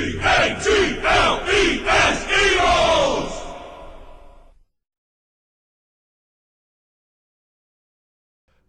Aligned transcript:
E-A-G-L-E-S, 0.00 0.98
Eagles! 2.30 3.32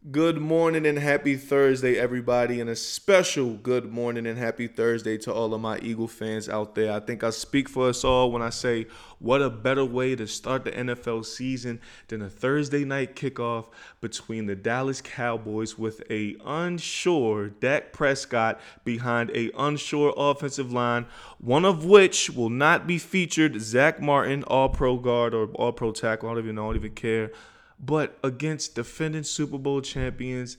Good 0.07 0.37
morning 0.37 0.85
and 0.85 0.97
happy 0.97 1.35
Thursday, 1.35 1.97
everybody, 1.97 2.61
and 2.61 2.69
a 2.69 2.75
special 2.77 3.55
good 3.55 3.91
morning 3.91 4.25
and 4.25 4.37
happy 4.37 4.65
Thursday 4.65 5.17
to 5.17 5.33
all 5.33 5.53
of 5.53 5.59
my 5.59 5.77
Eagle 5.79 6.07
fans 6.07 6.47
out 6.47 6.73
there. 6.73 6.93
I 6.93 7.01
think 7.01 7.21
I 7.21 7.31
speak 7.31 7.67
for 7.67 7.89
us 7.89 8.05
all 8.05 8.31
when 8.31 8.41
I 8.41 8.49
say, 8.49 8.87
what 9.19 9.41
a 9.41 9.49
better 9.49 9.83
way 9.83 10.15
to 10.15 10.25
start 10.25 10.63
the 10.63 10.71
NFL 10.71 11.25
season 11.25 11.81
than 12.07 12.21
a 12.21 12.29
Thursday 12.29 12.85
night 12.85 13.17
kickoff 13.17 13.65
between 13.99 14.45
the 14.45 14.55
Dallas 14.55 15.01
Cowboys 15.01 15.77
with 15.77 16.01
a 16.09 16.37
unsure 16.45 17.49
Dak 17.49 17.91
Prescott 17.91 18.61
behind 18.85 19.31
a 19.31 19.51
unsure 19.57 20.13
offensive 20.15 20.71
line, 20.71 21.07
one 21.39 21.65
of 21.65 21.83
which 21.83 22.29
will 22.29 22.49
not 22.49 22.87
be 22.87 22.99
featured 22.99 23.59
Zack 23.59 24.01
Martin, 24.01 24.45
All 24.45 24.69
Pro 24.69 24.95
guard 24.95 25.33
or 25.33 25.47
All 25.55 25.73
Pro 25.73 25.91
tackle. 25.91 26.29
I 26.29 26.35
don't 26.35 26.43
even 26.43 26.55
know, 26.55 26.63
I 26.63 26.67
don't 26.67 26.75
even 26.77 26.95
care 26.95 27.31
but 27.79 28.17
against 28.23 28.75
defending 28.75 29.23
Super 29.23 29.57
Bowl 29.57 29.81
champions 29.81 30.57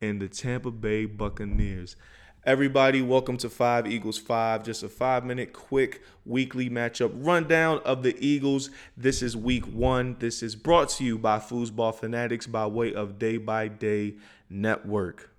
and 0.00 0.20
the 0.20 0.28
Tampa 0.28 0.70
Bay 0.70 1.04
Buccaneers. 1.04 1.96
Everybody, 2.44 3.02
welcome 3.02 3.36
to 3.38 3.50
Five 3.50 3.86
Eagles 3.86 4.16
Five. 4.16 4.64
Just 4.64 4.82
a 4.82 4.88
five 4.88 5.26
minute 5.26 5.52
quick 5.52 6.02
weekly 6.24 6.70
matchup 6.70 7.12
rundown 7.14 7.80
of 7.84 8.02
the 8.02 8.16
Eagles. 8.18 8.70
This 8.96 9.20
is 9.20 9.36
week 9.36 9.66
one. 9.66 10.16
This 10.20 10.42
is 10.42 10.56
brought 10.56 10.88
to 10.90 11.04
you 11.04 11.18
by 11.18 11.38
Foosball 11.38 11.94
Fanatics 11.94 12.46
by 12.46 12.66
way 12.66 12.94
of 12.94 13.18
Day 13.18 13.36
by 13.36 13.68
Day 13.68 14.14
Network. 14.48 15.29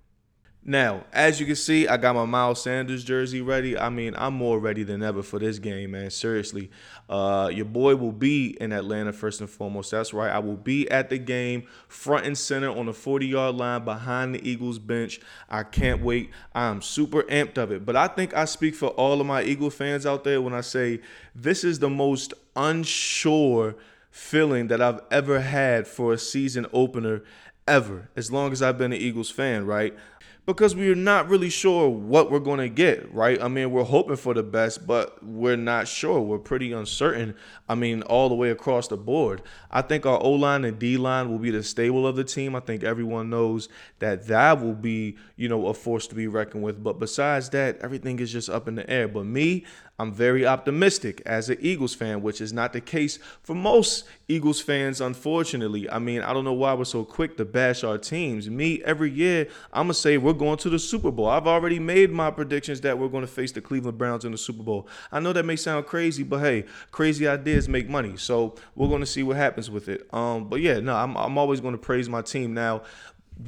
Now, 0.63 1.05
as 1.11 1.39
you 1.39 1.47
can 1.47 1.55
see, 1.55 1.87
I 1.87 1.97
got 1.97 2.13
my 2.13 2.25
Miles 2.25 2.61
Sanders 2.61 3.03
jersey 3.03 3.41
ready. 3.41 3.75
I 3.75 3.89
mean, 3.89 4.13
I'm 4.15 4.35
more 4.35 4.59
ready 4.59 4.83
than 4.83 5.01
ever 5.01 5.23
for 5.23 5.39
this 5.39 5.57
game, 5.57 5.91
man. 5.91 6.11
Seriously. 6.11 6.69
Uh, 7.09 7.49
your 7.51 7.65
boy 7.65 7.95
will 7.95 8.11
be 8.11 8.55
in 8.61 8.71
Atlanta 8.71 9.11
first 9.11 9.41
and 9.41 9.49
foremost. 9.49 9.89
That's 9.89 10.13
right. 10.13 10.29
I 10.29 10.37
will 10.37 10.55
be 10.55 10.89
at 10.91 11.09
the 11.09 11.17
game, 11.17 11.63
front 11.87 12.27
and 12.27 12.37
center 12.37 12.69
on 12.69 12.85
the 12.85 12.93
40 12.93 13.25
yard 13.25 13.55
line 13.55 13.83
behind 13.83 14.35
the 14.35 14.47
Eagles 14.47 14.77
bench. 14.77 15.19
I 15.49 15.63
can't 15.63 16.03
wait. 16.03 16.29
I'm 16.53 16.83
super 16.83 17.23
amped 17.23 17.57
of 17.57 17.71
it. 17.71 17.83
But 17.83 17.95
I 17.95 18.07
think 18.07 18.35
I 18.35 18.45
speak 18.45 18.75
for 18.75 18.89
all 18.89 19.19
of 19.19 19.25
my 19.25 19.41
Eagle 19.41 19.71
fans 19.71 20.05
out 20.05 20.23
there 20.23 20.43
when 20.43 20.53
I 20.53 20.61
say 20.61 21.01
this 21.33 21.63
is 21.63 21.79
the 21.79 21.89
most 21.89 22.35
unsure 22.55 23.75
feeling 24.11 24.67
that 24.67 24.79
I've 24.79 25.01
ever 25.09 25.39
had 25.39 25.87
for 25.87 26.13
a 26.13 26.19
season 26.19 26.67
opener 26.71 27.23
ever, 27.67 28.09
as 28.15 28.31
long 28.31 28.51
as 28.51 28.61
I've 28.61 28.77
been 28.77 28.91
an 28.91 28.99
Eagles 28.99 29.29
fan, 29.29 29.65
right? 29.65 29.95
Because 30.45 30.75
we're 30.75 30.95
not 30.95 31.29
really 31.29 31.49
sure 31.49 31.87
what 31.87 32.31
we're 32.31 32.39
going 32.39 32.59
to 32.59 32.69
get, 32.69 33.13
right? 33.13 33.41
I 33.41 33.47
mean, 33.47 33.71
we're 33.71 33.83
hoping 33.83 34.15
for 34.15 34.33
the 34.33 34.41
best, 34.41 34.87
but 34.87 35.23
we're 35.23 35.55
not 35.55 35.87
sure. 35.87 36.19
We're 36.19 36.39
pretty 36.39 36.71
uncertain. 36.71 37.35
I 37.69 37.75
mean, 37.75 38.01
all 38.03 38.27
the 38.27 38.35
way 38.35 38.49
across 38.49 38.87
the 38.87 38.97
board. 38.97 39.43
I 39.69 39.83
think 39.83 40.05
our 40.05 40.21
O 40.21 40.31
line 40.31 40.65
and 40.65 40.79
D 40.79 40.97
line 40.97 41.29
will 41.29 41.37
be 41.37 41.51
the 41.51 41.61
stable 41.63 42.07
of 42.07 42.15
the 42.15 42.23
team. 42.23 42.55
I 42.55 42.59
think 42.59 42.83
everyone 42.83 43.29
knows 43.29 43.69
that 43.99 44.27
that 44.27 44.61
will 44.61 44.73
be, 44.73 45.17
you 45.35 45.47
know, 45.47 45.67
a 45.67 45.73
force 45.75 46.07
to 46.07 46.15
be 46.15 46.27
reckoned 46.27 46.63
with. 46.63 46.83
But 46.83 46.99
besides 46.99 47.49
that, 47.51 47.77
everything 47.79 48.19
is 48.19 48.31
just 48.31 48.49
up 48.49 48.67
in 48.67 48.75
the 48.75 48.89
air. 48.89 49.07
But 49.07 49.25
me, 49.25 49.65
I'm 50.01 50.11
very 50.11 50.47
optimistic 50.47 51.21
as 51.27 51.51
an 51.51 51.59
Eagles 51.61 51.93
fan, 51.93 52.23
which 52.23 52.41
is 52.41 52.51
not 52.51 52.73
the 52.73 52.81
case 52.81 53.19
for 53.43 53.53
most 53.53 54.05
Eagles 54.27 54.59
fans, 54.59 54.99
unfortunately. 54.99 55.87
I 55.87 55.99
mean, 55.99 56.23
I 56.23 56.33
don't 56.33 56.43
know 56.43 56.53
why 56.53 56.73
we're 56.73 56.85
so 56.85 57.05
quick 57.05 57.37
to 57.37 57.45
bash 57.45 57.83
our 57.83 57.99
teams. 57.99 58.49
Me, 58.49 58.81
every 58.83 59.11
year, 59.11 59.47
I'm 59.71 59.85
going 59.85 59.93
to 59.93 59.99
say 59.99 60.17
we're 60.17 60.30
going 60.33 60.57
to 60.59 60.69
the 60.69 60.79
Super 60.79 61.11
Bowl. 61.11 61.27
I've 61.27 61.47
already 61.47 61.79
made 61.79 62.11
my 62.11 62.31
predictions 62.31 62.81
that 62.81 62.97
we're 62.97 63.07
going 63.07 63.25
to 63.25 63.31
face 63.31 63.51
the 63.51 63.61
Cleveland 63.61 63.97
Browns 63.97 64.25
in 64.25 64.31
the 64.31 64.37
Super 64.37 64.63
Bowl. 64.63 64.87
I 65.11 65.19
know 65.19 65.33
that 65.33 65.45
may 65.45 65.55
sound 65.55 65.85
crazy, 65.85 66.23
but 66.23 66.39
hey, 66.39 66.65
crazy 66.91 67.27
ideas 67.27 67.67
make 67.69 67.89
money. 67.89 68.17
So 68.17 68.55
we're 68.75 68.87
going 68.87 69.01
to 69.01 69.05
see 69.05 69.23
what 69.23 69.37
happens 69.37 69.69
with 69.69 69.89
it. 69.89 70.07
Um, 70.13 70.49
but 70.49 70.61
yeah, 70.61 70.79
no, 70.79 70.95
I'm, 70.95 71.15
I'm 71.17 71.37
always 71.37 71.59
going 71.59 71.73
to 71.73 71.81
praise 71.81 72.09
my 72.09 72.21
team. 72.21 72.53
Now, 72.53 72.83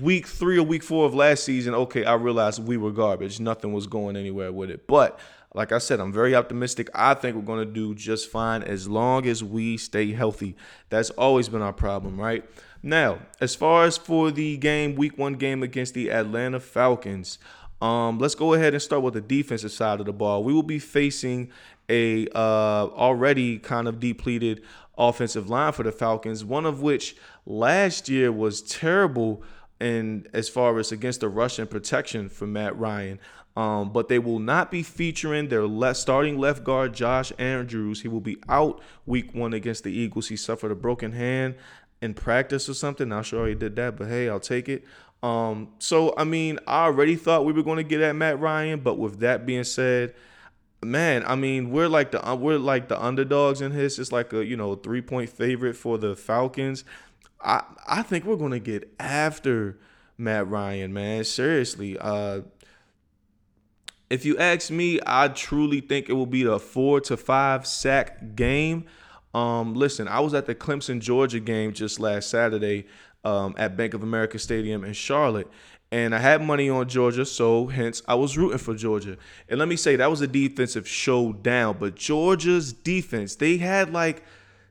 week 0.02 0.28
three 0.28 0.58
or 0.58 0.64
week 0.64 0.84
four 0.84 1.06
of 1.06 1.14
last 1.14 1.44
season, 1.44 1.74
okay, 1.74 2.06
I 2.06 2.14
realized 2.14 2.64
we 2.64 2.78
were 2.78 2.92
garbage. 2.92 3.40
Nothing 3.40 3.74
was 3.74 3.88
going 3.88 4.16
anywhere 4.16 4.52
with 4.52 4.70
it. 4.70 4.88
But 4.88 5.20
like 5.54 5.72
I 5.72 5.78
said, 5.78 6.00
I'm 6.00 6.12
very 6.12 6.36
optimistic. 6.36 6.90
I 6.96 7.14
think 7.14 7.36
we're 7.36 7.44
going 7.44 7.66
to 7.66 7.72
do 7.72 7.94
just 7.94 8.30
fine 8.30 8.64
as 8.64 8.88
long 8.88 9.26
as 9.28 9.44
we 9.44 9.78
stay 9.78 10.12
healthy. 10.12 10.56
That's 10.90 11.12
always 11.12 11.50
been 11.50 11.62
our 11.62 11.74
problem, 11.74 12.20
right? 12.20 12.44
Now, 12.82 13.20
as 13.40 13.56
far 13.56 13.86
as 13.86 13.98
for 13.98 14.32
the 14.32 14.58
game, 14.58 14.96
week 14.96 15.18
one 15.18 15.34
game 15.34 15.64
against 15.64 15.94
the 15.94 16.12
Atlanta 16.12 16.60
Falcons, 16.60 17.38
um, 17.82 18.18
let's 18.18 18.36
go 18.36 18.54
ahead 18.54 18.74
and 18.74 18.82
start 18.82 19.04
with 19.04 19.14
the 19.14 19.22
defensive 19.22 19.72
side 19.72 20.00
of 20.00 20.06
the 20.06 20.14
ball. 20.14 20.44
We 20.44 20.54
will 20.54 20.64
be 20.64 20.80
facing 20.80 21.52
a 21.90 22.28
uh, 22.30 22.88
already 22.88 23.60
kind 23.60 23.88
of 23.88 24.00
depleted 24.00 24.64
offensive 24.98 25.50
line 25.50 25.74
for 25.74 25.84
the 25.84 25.92
Falcons, 25.92 26.44
one 26.44 26.66
of 26.66 26.82
which 26.82 27.16
last 27.46 28.10
year 28.10 28.32
was 28.32 28.62
terrible 28.62 29.44
and 29.80 30.30
as 30.34 30.48
far 30.48 30.78
as 30.80 30.92
against 30.92 31.20
the 31.20 31.28
Russian 31.28 31.68
protection 31.68 32.30
for 32.30 32.48
Matt 32.48 32.78
Ryan. 32.78 33.20
Um, 33.56 33.94
but 33.94 34.08
they 34.08 34.18
will 34.18 34.40
not 34.40 34.72
be 34.72 34.82
featuring 34.82 35.50
their 35.50 35.94
starting 35.94 36.40
left 36.40 36.64
guard 36.64 36.94
Josh 36.94 37.32
Andrews. 37.38 38.02
He 38.02 38.08
will 38.08 38.22
be 38.22 38.38
out 38.50 38.82
week 39.06 39.36
one 39.36 39.54
against 39.54 39.84
the 39.84 39.92
Eagles. 39.92 40.30
He 40.30 40.36
suffered 40.36 40.72
a 40.72 40.76
broken 40.76 41.12
hand 41.12 41.56
in 42.02 42.16
practice 42.16 42.68
or 42.68 42.74
something. 42.74 43.10
Not 43.10 43.28
sure 43.28 43.48
he 43.48 43.54
did 43.54 43.76
that, 43.76 43.96
but 43.98 44.08
hey, 44.08 44.28
I'll 44.28 44.40
take 44.40 44.68
it. 44.68 44.84
Um, 45.22 45.70
so 45.80 46.14
I 46.18 46.26
mean, 46.26 46.60
I 46.68 46.86
already 46.86 47.16
thought 47.16 47.46
we 47.46 47.54
were 47.54 47.64
going 47.64 47.78
to 47.78 47.84
get 47.84 48.02
at 48.02 48.16
Matt 48.16 48.40
Ryan, 48.40 48.82
but 48.82 48.98
with 48.98 49.20
that 49.20 49.46
being 49.46 49.64
said, 49.64 50.14
man, 50.84 51.24
I 51.26 51.36
mean, 51.36 51.72
we're 51.72 51.88
like 51.88 52.12
the 52.12 52.28
uh, 52.28 52.36
we're 52.36 52.58
like 52.58 52.90
the 52.90 53.02
underdogs 53.02 53.62
in 53.62 53.74
this. 53.74 54.00
It's 54.00 54.12
like 54.12 54.34
a 54.34 54.46
you 54.46 54.58
know 54.58 54.76
three 54.76 55.02
point 55.02 55.30
favorite 55.30 55.76
for 55.76 55.98
the 55.98 56.16
Falcons. 56.16 56.84
I 57.42 57.64
I 57.88 58.04
think 58.04 58.26
we're 58.26 58.36
going 58.36 58.52
to 58.52 58.60
get 58.60 58.94
after 59.00 59.80
Matt 60.18 60.48
Ryan, 60.50 60.94
man. 60.94 61.24
Seriously, 61.24 61.98
uh, 61.98 62.42
if 64.14 64.26
you 64.26 64.38
ask 64.38 64.70
me, 64.70 65.00
I 65.08 65.28
truly 65.30 65.82
think 65.82 66.08
it 66.08 66.14
will 66.14 66.28
be 66.28 66.44
a 66.44 66.60
four 66.60 67.02
to 67.02 67.18
five 67.18 67.66
sack 67.66 68.36
game. 68.36 68.86
Um, 69.34 69.74
listen, 69.74 70.08
I 70.08 70.20
was 70.20 70.36
at 70.36 70.46
the 70.46 70.54
Clemson 70.54 71.00
Georgia 71.00 71.40
game 71.40 71.74
just 71.74 72.00
last 72.00 72.30
Saturday 72.30 72.86
um, 73.24 73.56
at 73.58 73.76
Bank 73.76 73.96
of 73.96 74.04
America 74.04 74.38
Stadium 74.38 74.84
in 74.84 74.94
Charlotte, 74.94 75.48
and 75.92 76.14
I 76.14 76.20
had 76.20 76.44
money 76.44 76.70
on 76.70 76.88
Georgia, 76.88 77.26
so 77.26 77.66
hence 77.66 78.04
I 78.08 78.14
was 78.14 78.38
rooting 78.38 78.60
for 78.60 78.76
Georgia. 78.76 79.18
And 79.50 79.58
let 79.58 79.68
me 79.68 79.76
say 79.76 79.96
that 79.96 80.12
was 80.12 80.22
a 80.22 80.28
defensive 80.28 80.88
showdown, 80.88 81.78
but 81.80 81.96
Georgia's 81.96 82.72
defense, 82.72 83.34
they 83.36 83.58
had 83.58 83.92
like 83.92 84.22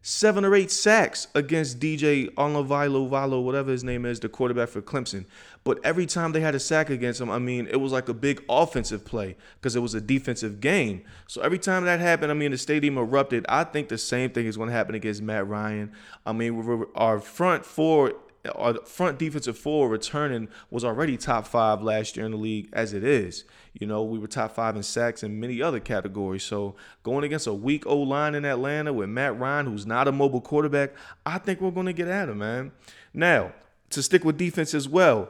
seven 0.02 0.44
or 0.44 0.54
eight 0.54 0.70
sacks 0.70 1.28
against 1.34 1.78
DJ 1.78 2.28
Onlovilo 2.34 3.08
Valo, 3.08 3.42
whatever 3.42 3.70
his 3.70 3.84
name 3.84 4.04
is, 4.04 4.18
the 4.20 4.28
quarterback 4.28 4.68
for 4.68 4.82
Clemson. 4.82 5.24
But 5.64 5.78
every 5.84 6.06
time 6.06 6.32
they 6.32 6.40
had 6.40 6.56
a 6.56 6.60
sack 6.60 6.90
against 6.90 7.20
him, 7.20 7.30
I 7.30 7.38
mean, 7.38 7.68
it 7.68 7.76
was 7.76 7.92
like 7.92 8.08
a 8.08 8.14
big 8.14 8.42
offensive 8.48 9.04
play 9.04 9.36
because 9.54 9.76
it 9.76 9.80
was 9.80 9.94
a 9.94 10.00
defensive 10.00 10.60
game. 10.60 11.04
So 11.28 11.40
every 11.42 11.58
time 11.58 11.84
that 11.84 12.00
happened, 12.00 12.32
I 12.32 12.34
mean, 12.34 12.50
the 12.50 12.58
stadium 12.58 12.98
erupted. 12.98 13.46
I 13.48 13.62
think 13.62 13.88
the 13.88 13.98
same 13.98 14.30
thing 14.30 14.46
is 14.46 14.56
going 14.56 14.68
to 14.68 14.74
happen 14.74 14.96
against 14.96 15.22
Matt 15.22 15.46
Ryan. 15.46 15.92
I 16.26 16.32
mean, 16.32 16.86
our 16.96 17.20
front 17.20 17.64
four 17.64 18.14
our 18.56 18.74
front 18.84 19.18
defensive 19.18 19.56
four 19.56 19.88
returning 19.88 20.48
was 20.70 20.84
already 20.84 21.16
top 21.16 21.46
five 21.46 21.82
last 21.82 22.16
year 22.16 22.26
in 22.26 22.32
the 22.32 22.38
league 22.38 22.68
as 22.72 22.92
it 22.92 23.04
is. 23.04 23.44
You 23.72 23.86
know, 23.86 24.02
we 24.02 24.18
were 24.18 24.26
top 24.26 24.54
five 24.54 24.74
in 24.76 24.82
sacks 24.82 25.22
and 25.22 25.40
many 25.40 25.62
other 25.62 25.80
categories. 25.80 26.42
So 26.42 26.74
going 27.02 27.24
against 27.24 27.46
a 27.46 27.54
weak 27.54 27.86
O 27.86 27.96
line 27.98 28.34
in 28.34 28.44
Atlanta 28.44 28.92
with 28.92 29.08
Matt 29.08 29.38
Ryan, 29.38 29.66
who's 29.66 29.86
not 29.86 30.08
a 30.08 30.12
mobile 30.12 30.40
quarterback, 30.40 30.92
I 31.24 31.38
think 31.38 31.60
we're 31.60 31.70
going 31.70 31.86
to 31.86 31.92
get 31.92 32.08
at 32.08 32.28
him, 32.28 32.38
man. 32.38 32.72
Now, 33.14 33.52
to 33.90 34.02
stick 34.02 34.24
with 34.24 34.38
defense 34.38 34.74
as 34.74 34.88
well, 34.88 35.28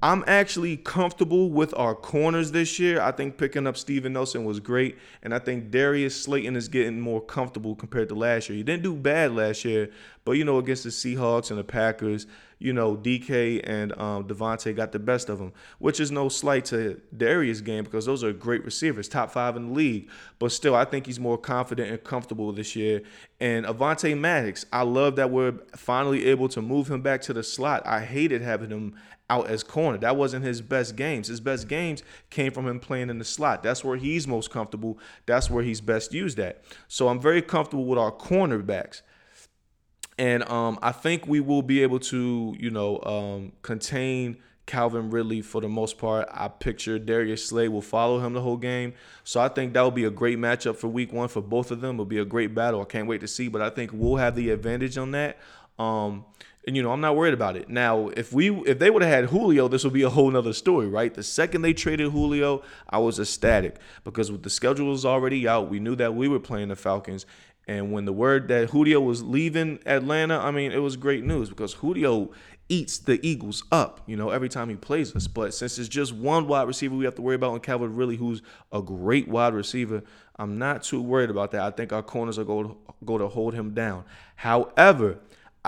I'm 0.00 0.22
actually 0.28 0.76
comfortable 0.76 1.50
with 1.50 1.76
our 1.76 1.92
corners 1.92 2.52
this 2.52 2.78
year. 2.78 3.00
I 3.00 3.10
think 3.10 3.36
picking 3.36 3.66
up 3.66 3.76
Steven 3.76 4.12
Nelson 4.12 4.44
was 4.44 4.60
great, 4.60 4.96
and 5.24 5.34
I 5.34 5.40
think 5.40 5.72
Darius 5.72 6.22
Slayton 6.22 6.54
is 6.54 6.68
getting 6.68 7.00
more 7.00 7.20
comfortable 7.20 7.74
compared 7.74 8.08
to 8.10 8.14
last 8.14 8.48
year. 8.48 8.56
He 8.56 8.62
didn't 8.62 8.84
do 8.84 8.94
bad 8.94 9.34
last 9.34 9.64
year, 9.64 9.90
but 10.24 10.32
you 10.32 10.44
know, 10.44 10.58
against 10.58 10.84
the 10.84 10.90
Seahawks 10.90 11.50
and 11.50 11.58
the 11.58 11.64
Packers, 11.64 12.28
you 12.60 12.72
know, 12.72 12.96
DK 12.96 13.60
and 13.64 13.92
um, 13.98 14.24
Davante 14.24 14.74
got 14.74 14.92
the 14.92 15.00
best 15.00 15.28
of 15.28 15.40
him, 15.40 15.52
which 15.80 15.98
is 15.98 16.12
no 16.12 16.28
slight 16.28 16.64
to 16.66 17.00
Darius' 17.16 17.60
game 17.60 17.82
because 17.82 18.06
those 18.06 18.22
are 18.22 18.32
great 18.32 18.64
receivers, 18.64 19.08
top 19.08 19.32
five 19.32 19.56
in 19.56 19.68
the 19.68 19.74
league. 19.74 20.10
But 20.38 20.52
still, 20.52 20.76
I 20.76 20.84
think 20.84 21.06
he's 21.06 21.18
more 21.18 21.38
confident 21.38 21.90
and 21.90 22.02
comfortable 22.04 22.52
this 22.52 22.76
year. 22.76 23.02
And 23.40 23.66
Avonte 23.66 24.16
Maddox, 24.16 24.64
I 24.72 24.82
love 24.82 25.16
that 25.16 25.30
we're 25.30 25.54
finally 25.76 26.26
able 26.26 26.48
to 26.50 26.62
move 26.62 26.88
him 26.88 27.00
back 27.00 27.20
to 27.22 27.32
the 27.32 27.42
slot. 27.42 27.84
I 27.84 28.00
hated 28.00 28.42
having 28.42 28.70
him 28.70 28.94
out 29.30 29.48
as 29.48 29.62
corner. 29.62 29.98
That 29.98 30.16
wasn't 30.16 30.44
his 30.44 30.60
best 30.60 30.96
games. 30.96 31.28
His 31.28 31.40
best 31.40 31.68
games 31.68 32.02
came 32.30 32.52
from 32.52 32.66
him 32.66 32.80
playing 32.80 33.10
in 33.10 33.18
the 33.18 33.24
slot. 33.24 33.62
That's 33.62 33.84
where 33.84 33.96
he's 33.96 34.26
most 34.26 34.50
comfortable. 34.50 34.98
That's 35.26 35.50
where 35.50 35.62
he's 35.62 35.80
best 35.80 36.12
used 36.14 36.38
at. 36.38 36.62
So 36.88 37.08
I'm 37.08 37.20
very 37.20 37.42
comfortable 37.42 37.84
with 37.84 37.98
our 37.98 38.12
cornerbacks. 38.12 39.02
And 40.18 40.48
um, 40.50 40.78
I 40.82 40.92
think 40.92 41.28
we 41.28 41.40
will 41.40 41.62
be 41.62 41.82
able 41.82 42.00
to, 42.00 42.56
you 42.58 42.70
know, 42.70 43.00
um, 43.02 43.52
contain 43.62 44.38
Calvin 44.68 45.08
Ridley, 45.10 45.40
for 45.40 45.62
the 45.62 45.68
most 45.68 45.96
part, 45.96 46.28
I 46.30 46.46
picture 46.46 46.98
Darius 46.98 47.46
Slay 47.46 47.68
will 47.68 47.80
follow 47.80 48.20
him 48.20 48.34
the 48.34 48.42
whole 48.42 48.58
game. 48.58 48.92
So 49.24 49.40
I 49.40 49.48
think 49.48 49.72
that 49.72 49.80
will 49.80 49.90
be 49.90 50.04
a 50.04 50.10
great 50.10 50.38
matchup 50.38 50.76
for 50.76 50.88
week 50.88 51.10
one 51.10 51.28
for 51.28 51.40
both 51.40 51.70
of 51.70 51.80
them. 51.80 51.96
It'll 51.96 52.04
be 52.04 52.18
a 52.18 52.24
great 52.24 52.54
battle. 52.54 52.82
I 52.82 52.84
can't 52.84 53.08
wait 53.08 53.22
to 53.22 53.28
see, 53.28 53.48
but 53.48 53.62
I 53.62 53.70
think 53.70 53.92
we'll 53.94 54.16
have 54.16 54.36
the 54.36 54.50
advantage 54.50 54.98
on 54.98 55.12
that. 55.12 55.38
Um, 55.78 56.26
and 56.68 56.76
you 56.76 56.82
know, 56.82 56.92
I'm 56.92 57.00
not 57.00 57.16
worried 57.16 57.32
about 57.32 57.56
it. 57.56 57.70
Now, 57.70 58.08
if 58.08 58.30
we 58.30 58.50
if 58.66 58.78
they 58.78 58.90
would 58.90 59.00
have 59.00 59.10
had 59.10 59.24
Julio, 59.30 59.68
this 59.68 59.84
would 59.84 59.94
be 59.94 60.02
a 60.02 60.10
whole 60.10 60.30
nother 60.30 60.52
story, 60.52 60.86
right? 60.86 61.12
The 61.14 61.22
second 61.22 61.62
they 61.62 61.72
traded 61.72 62.12
Julio, 62.12 62.62
I 62.90 62.98
was 62.98 63.18
ecstatic 63.18 63.76
because 64.04 64.30
with 64.30 64.42
the 64.42 64.50
schedule 64.50 64.90
was 64.90 65.06
already 65.06 65.48
out, 65.48 65.70
we 65.70 65.80
knew 65.80 65.96
that 65.96 66.14
we 66.14 66.28
were 66.28 66.38
playing 66.38 66.68
the 66.68 66.76
Falcons. 66.76 67.24
And 67.66 67.90
when 67.90 68.04
the 68.04 68.12
word 68.12 68.48
that 68.48 68.68
Julio 68.68 69.00
was 69.00 69.22
leaving 69.22 69.78
Atlanta, 69.86 70.38
I 70.38 70.50
mean, 70.50 70.70
it 70.70 70.82
was 70.82 70.96
great 70.96 71.24
news 71.24 71.48
because 71.48 71.72
Julio 71.72 72.32
eats 72.68 72.98
the 72.98 73.18
Eagles 73.26 73.64
up, 73.72 74.02
you 74.06 74.16
know, 74.16 74.28
every 74.28 74.50
time 74.50 74.68
he 74.68 74.76
plays 74.76 75.16
us. 75.16 75.26
But 75.26 75.54
since 75.54 75.78
it's 75.78 75.88
just 75.88 76.12
one 76.12 76.46
wide 76.46 76.66
receiver 76.66 76.94
we 76.94 77.06
have 77.06 77.14
to 77.14 77.22
worry 77.22 77.36
about, 77.36 77.54
and 77.54 77.62
Calvin 77.62 77.96
Ridley, 77.96 78.16
who's 78.16 78.42
a 78.72 78.82
great 78.82 79.26
wide 79.26 79.54
receiver, 79.54 80.02
I'm 80.36 80.58
not 80.58 80.82
too 80.82 81.00
worried 81.00 81.30
about 81.30 81.50
that. 81.52 81.62
I 81.62 81.70
think 81.70 81.94
our 81.94 82.02
corners 82.02 82.38
are 82.38 82.44
going 82.44 82.68
to, 82.68 82.76
go 83.06 83.16
to 83.16 83.26
hold 83.26 83.54
him 83.54 83.72
down. 83.72 84.04
However, 84.36 85.18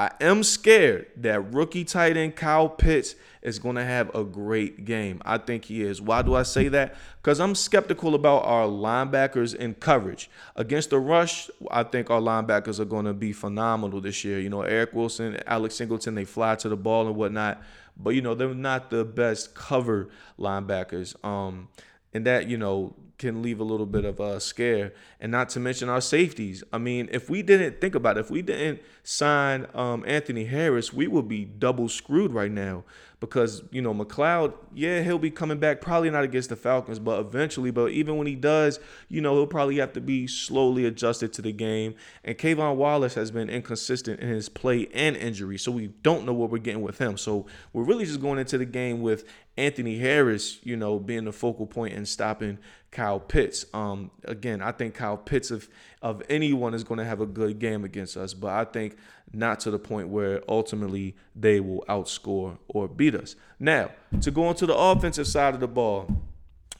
I 0.00 0.12
am 0.22 0.42
scared 0.42 1.08
that 1.18 1.52
rookie 1.52 1.84
tight 1.84 2.16
end 2.16 2.34
Kyle 2.34 2.70
Pitts 2.70 3.16
is 3.42 3.58
going 3.58 3.76
to 3.76 3.84
have 3.84 4.14
a 4.14 4.24
great 4.24 4.86
game. 4.86 5.20
I 5.26 5.36
think 5.36 5.66
he 5.66 5.82
is. 5.82 6.00
Why 6.00 6.22
do 6.22 6.34
I 6.34 6.42
say 6.42 6.68
that? 6.68 6.94
Because 7.22 7.38
I'm 7.38 7.54
skeptical 7.54 8.14
about 8.14 8.46
our 8.46 8.64
linebackers 8.64 9.54
in 9.54 9.74
coverage. 9.74 10.30
Against 10.56 10.88
the 10.88 10.98
rush, 10.98 11.50
I 11.70 11.82
think 11.82 12.08
our 12.08 12.22
linebackers 12.22 12.80
are 12.80 12.86
going 12.86 13.04
to 13.04 13.12
be 13.12 13.34
phenomenal 13.34 14.00
this 14.00 14.24
year. 14.24 14.40
You 14.40 14.48
know, 14.48 14.62
Eric 14.62 14.94
Wilson, 14.94 15.38
Alex 15.46 15.74
Singleton, 15.74 16.14
they 16.14 16.24
fly 16.24 16.54
to 16.54 16.70
the 16.70 16.78
ball 16.78 17.06
and 17.06 17.14
whatnot. 17.14 17.62
But, 17.94 18.14
you 18.14 18.22
know, 18.22 18.34
they're 18.34 18.54
not 18.54 18.88
the 18.88 19.04
best 19.04 19.54
cover 19.54 20.08
linebackers. 20.38 21.22
Um, 21.22 21.68
and 22.14 22.24
that, 22.24 22.48
you 22.48 22.56
know, 22.56 22.96
can 23.20 23.42
leave 23.42 23.60
a 23.60 23.64
little 23.64 23.86
bit 23.86 24.04
of 24.04 24.18
a 24.18 24.40
scare. 24.40 24.92
And 25.20 25.30
not 25.30 25.50
to 25.50 25.60
mention 25.60 25.88
our 25.88 26.00
safeties. 26.00 26.64
I 26.72 26.78
mean, 26.78 27.08
if 27.12 27.30
we 27.30 27.42
didn't 27.42 27.80
think 27.80 27.94
about 27.94 28.16
it, 28.16 28.20
if 28.20 28.30
we 28.30 28.42
didn't 28.42 28.80
sign 29.04 29.66
um, 29.74 30.02
Anthony 30.06 30.46
Harris, 30.46 30.92
we 30.92 31.06
would 31.06 31.28
be 31.28 31.44
double 31.44 31.88
screwed 31.88 32.32
right 32.32 32.50
now 32.50 32.84
because 33.20 33.62
you 33.70 33.82
know 33.82 33.94
McLeod, 33.94 34.54
yeah, 34.74 35.02
he'll 35.02 35.18
be 35.18 35.30
coming 35.30 35.58
back. 35.58 35.80
Probably 35.80 36.10
not 36.10 36.24
against 36.24 36.48
the 36.48 36.56
Falcons, 36.56 36.98
but 36.98 37.20
eventually. 37.20 37.70
But 37.70 37.92
even 37.92 38.16
when 38.16 38.26
he 38.26 38.34
does, 38.34 38.80
you 39.08 39.20
know, 39.20 39.34
he'll 39.34 39.46
probably 39.46 39.76
have 39.76 39.92
to 39.92 40.00
be 40.00 40.26
slowly 40.26 40.86
adjusted 40.86 41.32
to 41.34 41.42
the 41.42 41.52
game. 41.52 41.94
And 42.24 42.36
K'Von 42.36 42.76
Wallace 42.76 43.14
has 43.14 43.30
been 43.30 43.50
inconsistent 43.50 44.20
in 44.20 44.28
his 44.28 44.48
play 44.48 44.88
and 44.94 45.16
injury, 45.16 45.58
so 45.58 45.70
we 45.70 45.88
don't 45.88 46.24
know 46.24 46.32
what 46.32 46.50
we're 46.50 46.58
getting 46.58 46.82
with 46.82 46.98
him. 46.98 47.18
So 47.18 47.46
we're 47.72 47.84
really 47.84 48.06
just 48.06 48.20
going 48.22 48.38
into 48.38 48.56
the 48.56 48.64
game 48.64 49.02
with 49.02 49.24
Anthony 49.60 49.98
Harris, 49.98 50.58
you 50.62 50.74
know, 50.74 50.98
being 50.98 51.24
the 51.24 51.32
focal 51.32 51.66
point 51.66 51.94
and 51.94 52.08
stopping 52.08 52.58
Kyle 52.90 53.20
Pitts. 53.20 53.66
Um, 53.74 54.10
again, 54.24 54.62
I 54.62 54.72
think 54.72 54.94
Kyle 54.94 55.18
Pitts 55.18 55.50
of 55.50 55.68
of 56.00 56.22
anyone 56.30 56.72
is 56.72 56.82
going 56.82 56.98
to 56.98 57.04
have 57.04 57.20
a 57.20 57.26
good 57.26 57.58
game 57.58 57.84
against 57.84 58.16
us, 58.16 58.32
but 58.32 58.50
I 58.50 58.64
think 58.64 58.96
not 59.32 59.60
to 59.60 59.70
the 59.70 59.78
point 59.78 60.08
where 60.08 60.42
ultimately 60.48 61.14
they 61.36 61.60
will 61.60 61.84
outscore 61.88 62.56
or 62.68 62.88
beat 62.88 63.14
us. 63.14 63.36
Now, 63.58 63.90
to 64.22 64.30
go 64.30 64.48
into 64.48 64.64
the 64.64 64.74
offensive 64.74 65.26
side 65.26 65.52
of 65.52 65.60
the 65.60 65.68
ball, 65.68 66.08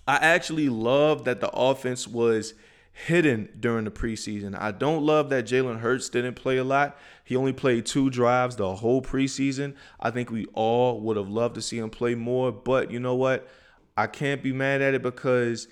I 0.09 0.17
actually 0.17 0.71
love 0.71 1.25
that 1.25 1.41
the 1.41 1.50
offense 1.50 2.09
was 2.09 2.55
hidden 2.93 3.49
during 3.59 3.85
the 3.85 3.91
preseason. 3.91 4.59
I 4.59 4.73
don't 4.73 5.05
love 5.05 5.31
that 5.31 5.47
Jalen 5.47 5.81
Hurts 5.81 6.09
didn't 6.09 6.35
play 6.35 6.59
a 6.59 6.65
lot. 6.65 6.99
He 7.25 7.37
only 7.37 7.53
played 7.53 7.87
two 7.87 8.11
drives 8.11 8.57
the 8.57 8.77
whole 8.77 9.01
preseason. 9.01 9.75
I 9.99 10.11
think 10.11 10.31
we 10.31 10.47
all 10.53 11.01
would 11.01 11.17
have 11.17 11.29
loved 11.29 11.55
to 11.55 11.63
see 11.63 11.79
him 11.79 11.91
play 11.91 12.15
more, 12.15 12.53
but 12.53 12.91
you 12.91 13.01
know 13.01 13.15
what? 13.15 13.49
I 13.97 14.07
can't 14.07 14.43
be 14.43 14.53
mad 14.53 14.83
at 14.83 14.95
it 14.95 15.03
because 15.03 15.69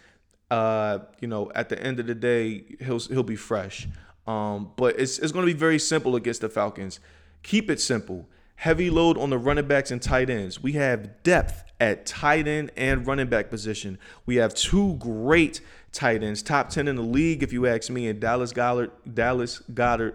uh, 0.51 1.01
you 1.21 1.29
know, 1.29 1.51
at 1.55 1.69
the 1.69 1.81
end 1.83 2.01
of 2.01 2.07
the 2.07 2.15
day, 2.15 2.65
he'll 2.81 3.01
he'll 3.01 3.23
be 3.23 3.37
fresh. 3.37 3.89
Um, 4.27 4.73
but 4.77 4.99
it's 4.99 5.19
it's 5.19 5.33
going 5.33 5.47
to 5.47 5.53
be 5.53 5.59
very 5.59 5.79
simple 5.79 6.17
against 6.17 6.41
the 6.41 6.49
Falcons. 6.49 7.01
Keep 7.43 7.71
it 7.71 7.81
simple. 7.81 8.29
Heavy 8.57 8.91
load 8.91 9.17
on 9.17 9.31
the 9.31 9.39
running 9.39 9.69
backs 9.69 9.91
and 9.91 10.03
tight 10.03 10.31
ends. 10.31 10.61
We 10.61 10.73
have 10.73 11.23
depth 11.23 11.65
at 11.81 12.07
tight 12.07 12.49
end 12.49 12.73
and 12.77 13.07
running 13.07 13.29
back 13.29 13.51
position. 13.51 13.99
We 14.27 14.37
have 14.37 14.55
two 14.55 14.95
great 14.95 15.61
tight 15.99 16.23
ends, 16.23 16.43
top 16.43 16.71
10 16.71 16.87
in 16.87 16.95
the 16.95 17.03
league, 17.03 17.43
if 17.43 17.53
you 17.53 17.67
ask 17.67 17.91
me, 17.91 18.07
and 18.07 18.21
Dallas 18.21 18.53
Goddard, 18.53 18.93
Dallas 19.13 19.61
Goedert 19.75 20.15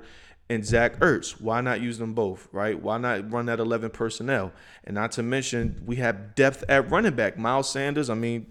and 0.50 0.65
Zach 0.65 0.97
Ertz. 1.00 1.41
Why 1.41 1.59
not 1.59 1.81
use 1.81 1.97
them 1.97 2.13
both, 2.13 2.47
right? 2.53 2.81
Why 2.81 2.97
not 2.97 3.30
run 3.31 3.47
that 3.47 3.59
11 3.59 3.89
personnel? 3.91 4.53
And 4.85 4.95
not 4.95 5.12
to 5.13 5.24
mention, 5.24 5.83
we 5.85 5.97
have 5.97 6.35
depth 6.35 6.63
at 6.69 6.89
running 6.89 7.15
back. 7.15 7.38
Miles 7.38 7.69
Sanders, 7.69 8.09
I 8.09 8.13
mean, 8.13 8.47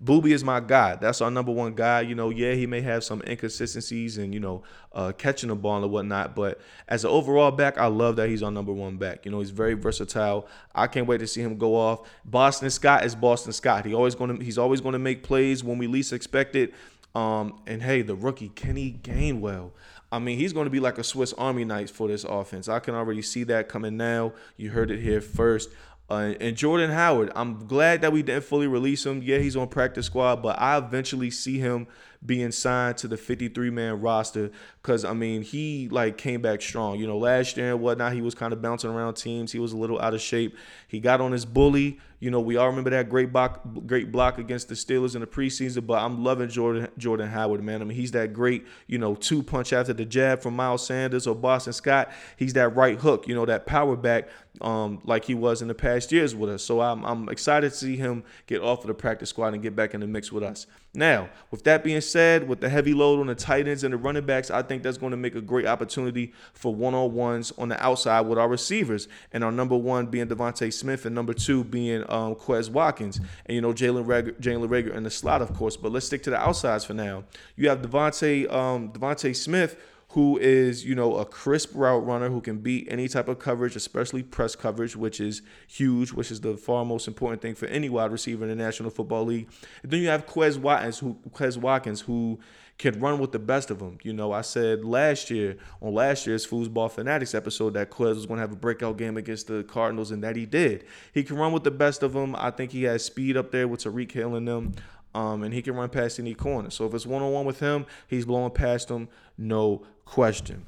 Booby 0.00 0.32
is 0.32 0.44
my 0.44 0.60
guy. 0.60 0.94
That's 0.94 1.20
our 1.20 1.30
number 1.30 1.50
one 1.50 1.74
guy. 1.74 2.02
You 2.02 2.14
know, 2.14 2.30
yeah, 2.30 2.52
he 2.52 2.66
may 2.66 2.80
have 2.82 3.02
some 3.02 3.22
inconsistencies 3.26 4.18
and 4.18 4.32
you 4.32 4.40
know 4.40 4.62
uh, 4.92 5.12
catching 5.12 5.48
the 5.48 5.56
ball 5.56 5.82
and 5.82 5.92
whatnot, 5.92 6.34
but 6.36 6.60
as 6.86 7.04
an 7.04 7.10
overall 7.10 7.50
back, 7.50 7.78
I 7.78 7.86
love 7.86 8.16
that 8.16 8.28
he's 8.28 8.42
our 8.42 8.50
number 8.50 8.72
one 8.72 8.96
back. 8.96 9.24
You 9.24 9.32
know, 9.32 9.40
he's 9.40 9.50
very 9.50 9.74
versatile. 9.74 10.48
I 10.74 10.86
can't 10.86 11.06
wait 11.06 11.18
to 11.18 11.26
see 11.26 11.40
him 11.40 11.58
go 11.58 11.74
off. 11.74 12.08
Boston 12.24 12.70
Scott 12.70 13.04
is 13.04 13.14
Boston 13.14 13.52
Scott. 13.52 13.86
He 13.86 13.94
always 13.94 14.14
going 14.14 14.38
to 14.38 14.44
he's 14.44 14.58
always 14.58 14.80
going 14.80 14.92
to 14.94 14.98
make 14.98 15.22
plays 15.22 15.64
when 15.64 15.78
we 15.78 15.86
least 15.86 16.12
expect 16.12 16.54
it. 16.54 16.72
Um, 17.14 17.60
and 17.66 17.82
hey, 17.82 18.02
the 18.02 18.14
rookie 18.14 18.50
Kenny 18.50 18.98
Gainwell. 19.02 19.72
I 20.10 20.18
mean, 20.18 20.38
he's 20.38 20.54
going 20.54 20.64
to 20.64 20.70
be 20.70 20.80
like 20.80 20.96
a 20.96 21.04
Swiss 21.04 21.34
Army 21.34 21.64
knife 21.64 21.90
for 21.90 22.08
this 22.08 22.24
offense. 22.24 22.66
I 22.68 22.78
can 22.78 22.94
already 22.94 23.20
see 23.20 23.44
that 23.44 23.68
coming 23.68 23.98
now. 23.98 24.32
You 24.56 24.70
heard 24.70 24.90
it 24.90 25.00
here 25.00 25.20
first. 25.20 25.68
Uh, 26.10 26.34
and 26.40 26.56
Jordan 26.56 26.90
Howard, 26.90 27.30
I'm 27.34 27.66
glad 27.66 28.00
that 28.00 28.12
we 28.12 28.22
didn't 28.22 28.44
fully 28.44 28.66
release 28.66 29.04
him. 29.04 29.22
Yeah, 29.22 29.38
he's 29.38 29.56
on 29.56 29.68
practice 29.68 30.06
squad, 30.06 30.42
but 30.42 30.58
I 30.58 30.78
eventually 30.78 31.30
see 31.30 31.58
him 31.58 31.86
being 32.24 32.50
signed 32.50 32.96
to 32.98 33.08
the 33.08 33.16
53 33.16 33.70
man 33.70 34.00
roster 34.00 34.50
because 34.82 35.04
I 35.04 35.12
mean 35.12 35.42
he 35.42 35.88
like 35.90 36.16
came 36.16 36.40
back 36.40 36.62
strong. 36.62 36.98
You 36.98 37.06
know, 37.06 37.18
last 37.18 37.56
year 37.56 37.72
and 37.72 37.80
whatnot, 37.80 38.14
he 38.14 38.22
was 38.22 38.34
kind 38.34 38.52
of 38.52 38.62
bouncing 38.62 38.90
around 38.90 39.14
teams. 39.14 39.52
He 39.52 39.58
was 39.58 39.72
a 39.72 39.76
little 39.76 40.00
out 40.00 40.14
of 40.14 40.20
shape. 40.20 40.56
He 40.88 40.98
got 40.98 41.20
on 41.20 41.32
his 41.32 41.44
bully. 41.44 42.00
You 42.20 42.30
know, 42.30 42.40
we 42.40 42.56
all 42.56 42.66
remember 42.66 42.90
that 42.90 43.08
great 43.08 43.32
block, 43.32 43.60
great 43.86 44.10
block 44.10 44.38
against 44.38 44.68
the 44.68 44.74
Steelers 44.74 45.14
in 45.14 45.20
the 45.20 45.26
preseason. 45.26 45.86
But 45.86 46.02
I'm 46.02 46.24
loving 46.24 46.48
Jordan 46.48 46.88
Jordan 46.98 47.28
Howard, 47.28 47.62
man. 47.62 47.80
I 47.80 47.84
mean, 47.84 47.96
he's 47.96 48.10
that 48.12 48.32
great, 48.32 48.66
you 48.86 48.98
know, 48.98 49.14
two 49.14 49.42
punch 49.42 49.72
after 49.72 49.92
the 49.92 50.04
jab 50.04 50.40
from 50.42 50.56
Miles 50.56 50.84
Sanders 50.84 51.26
or 51.26 51.34
Boston 51.34 51.72
Scott. 51.72 52.10
He's 52.36 52.54
that 52.54 52.74
right 52.74 52.98
hook, 52.98 53.28
you 53.28 53.34
know, 53.34 53.46
that 53.46 53.66
power 53.66 53.96
back, 53.96 54.28
um, 54.60 55.00
like 55.04 55.24
he 55.24 55.34
was 55.34 55.62
in 55.62 55.68
the 55.68 55.74
past 55.74 56.10
years 56.10 56.34
with 56.34 56.50
us. 56.50 56.64
So 56.64 56.80
I'm 56.80 57.04
I'm 57.04 57.28
excited 57.28 57.70
to 57.70 57.76
see 57.76 57.96
him 57.96 58.24
get 58.46 58.62
off 58.62 58.80
of 58.80 58.88
the 58.88 58.94
practice 58.94 59.30
squad 59.30 59.54
and 59.54 59.62
get 59.62 59.76
back 59.76 59.94
in 59.94 60.00
the 60.00 60.06
mix 60.06 60.32
with 60.32 60.42
us. 60.42 60.66
Now, 60.98 61.28
with 61.52 61.62
that 61.62 61.84
being 61.84 62.00
said, 62.00 62.48
with 62.48 62.60
the 62.60 62.68
heavy 62.68 62.92
load 62.92 63.20
on 63.20 63.28
the 63.28 63.36
tight 63.36 63.68
ends 63.68 63.84
and 63.84 63.94
the 63.94 63.96
running 63.96 64.26
backs, 64.26 64.50
I 64.50 64.62
think 64.62 64.82
that's 64.82 64.98
going 64.98 65.12
to 65.12 65.16
make 65.16 65.36
a 65.36 65.40
great 65.40 65.64
opportunity 65.64 66.32
for 66.54 66.74
one 66.74 66.92
on 66.92 67.14
ones 67.14 67.52
on 67.56 67.68
the 67.68 67.80
outside 67.80 68.22
with 68.22 68.36
our 68.36 68.48
receivers. 68.48 69.06
And 69.32 69.44
our 69.44 69.52
number 69.52 69.76
one 69.76 70.06
being 70.06 70.26
DeVonta 70.26 70.72
Smith, 70.72 71.06
and 71.06 71.14
number 71.14 71.32
two 71.32 71.62
being 71.62 72.02
um, 72.08 72.34
Quez 72.34 72.68
Watkins. 72.68 73.18
And, 73.46 73.54
you 73.54 73.60
know, 73.60 73.72
Jalen 73.72 74.06
Reagor, 74.06 74.40
Jalen 74.40 74.68
Reagor 74.68 74.92
in 74.92 75.04
the 75.04 75.10
slot, 75.10 75.40
of 75.40 75.54
course. 75.54 75.76
But 75.76 75.92
let's 75.92 76.06
stick 76.06 76.24
to 76.24 76.30
the 76.30 76.36
outsides 76.36 76.84
for 76.84 76.94
now. 76.94 77.22
You 77.54 77.68
have 77.68 77.80
DeVonta, 77.80 78.52
um, 78.52 78.90
DeVonta 78.90 79.36
Smith 79.36 79.76
who 80.12 80.38
is, 80.38 80.86
you 80.86 80.94
know, 80.94 81.16
a 81.16 81.24
crisp 81.26 81.72
route 81.74 82.04
runner 82.04 82.30
who 82.30 82.40
can 82.40 82.58
beat 82.58 82.88
any 82.90 83.08
type 83.08 83.28
of 83.28 83.38
coverage, 83.38 83.76
especially 83.76 84.22
press 84.22 84.56
coverage, 84.56 84.96
which 84.96 85.20
is 85.20 85.42
huge, 85.66 86.12
which 86.12 86.30
is 86.30 86.40
the 86.40 86.56
far 86.56 86.84
most 86.84 87.06
important 87.06 87.42
thing 87.42 87.54
for 87.54 87.66
any 87.66 87.90
wide 87.90 88.10
receiver 88.10 88.44
in 88.44 88.48
the 88.48 88.56
National 88.56 88.88
Football 88.88 89.26
League. 89.26 89.48
And 89.82 89.92
then 89.92 90.00
you 90.00 90.08
have 90.08 90.26
Quez 90.26 90.56
Watkins, 90.56 90.98
who 90.98 91.18
Quez 91.30 91.58
Watkins, 91.58 92.00
who 92.00 92.38
can 92.78 92.98
run 93.00 93.18
with 93.18 93.32
the 93.32 93.38
best 93.38 93.70
of 93.70 93.80
them. 93.80 93.98
You 94.02 94.12
know, 94.12 94.32
I 94.32 94.40
said 94.40 94.84
last 94.84 95.30
year 95.30 95.56
on 95.82 95.92
last 95.92 96.26
year's 96.26 96.46
Foosball 96.46 96.90
Fanatics 96.90 97.34
episode 97.34 97.74
that 97.74 97.90
Quez 97.90 98.14
was 98.14 98.24
going 98.24 98.38
to 98.38 98.42
have 98.42 98.52
a 98.52 98.56
breakout 98.56 98.96
game 98.96 99.16
against 99.16 99.48
the 99.48 99.64
Cardinals, 99.64 100.10
and 100.10 100.22
that 100.22 100.36
he 100.36 100.46
did. 100.46 100.84
He 101.12 101.22
can 101.22 101.36
run 101.36 101.52
with 101.52 101.64
the 101.64 101.70
best 101.70 102.02
of 102.02 102.12
them. 102.12 102.34
I 102.36 102.50
think 102.50 102.70
he 102.70 102.84
has 102.84 103.04
speed 103.04 103.36
up 103.36 103.50
there 103.50 103.68
with 103.68 103.80
Tyreek 103.80 104.12
Hill 104.12 104.36
and 104.36 104.48
them. 104.48 104.74
Um, 105.14 105.42
and 105.42 105.54
he 105.54 105.62
can 105.62 105.74
run 105.74 105.88
past 105.88 106.18
any 106.18 106.34
corner. 106.34 106.70
So 106.70 106.86
if 106.86 106.94
it's 106.94 107.06
one 107.06 107.22
on 107.22 107.32
one 107.32 107.46
with 107.46 107.60
him, 107.60 107.86
he's 108.06 108.26
blowing 108.26 108.50
past 108.50 108.88
them, 108.88 109.08
no 109.36 109.84
question. 110.04 110.66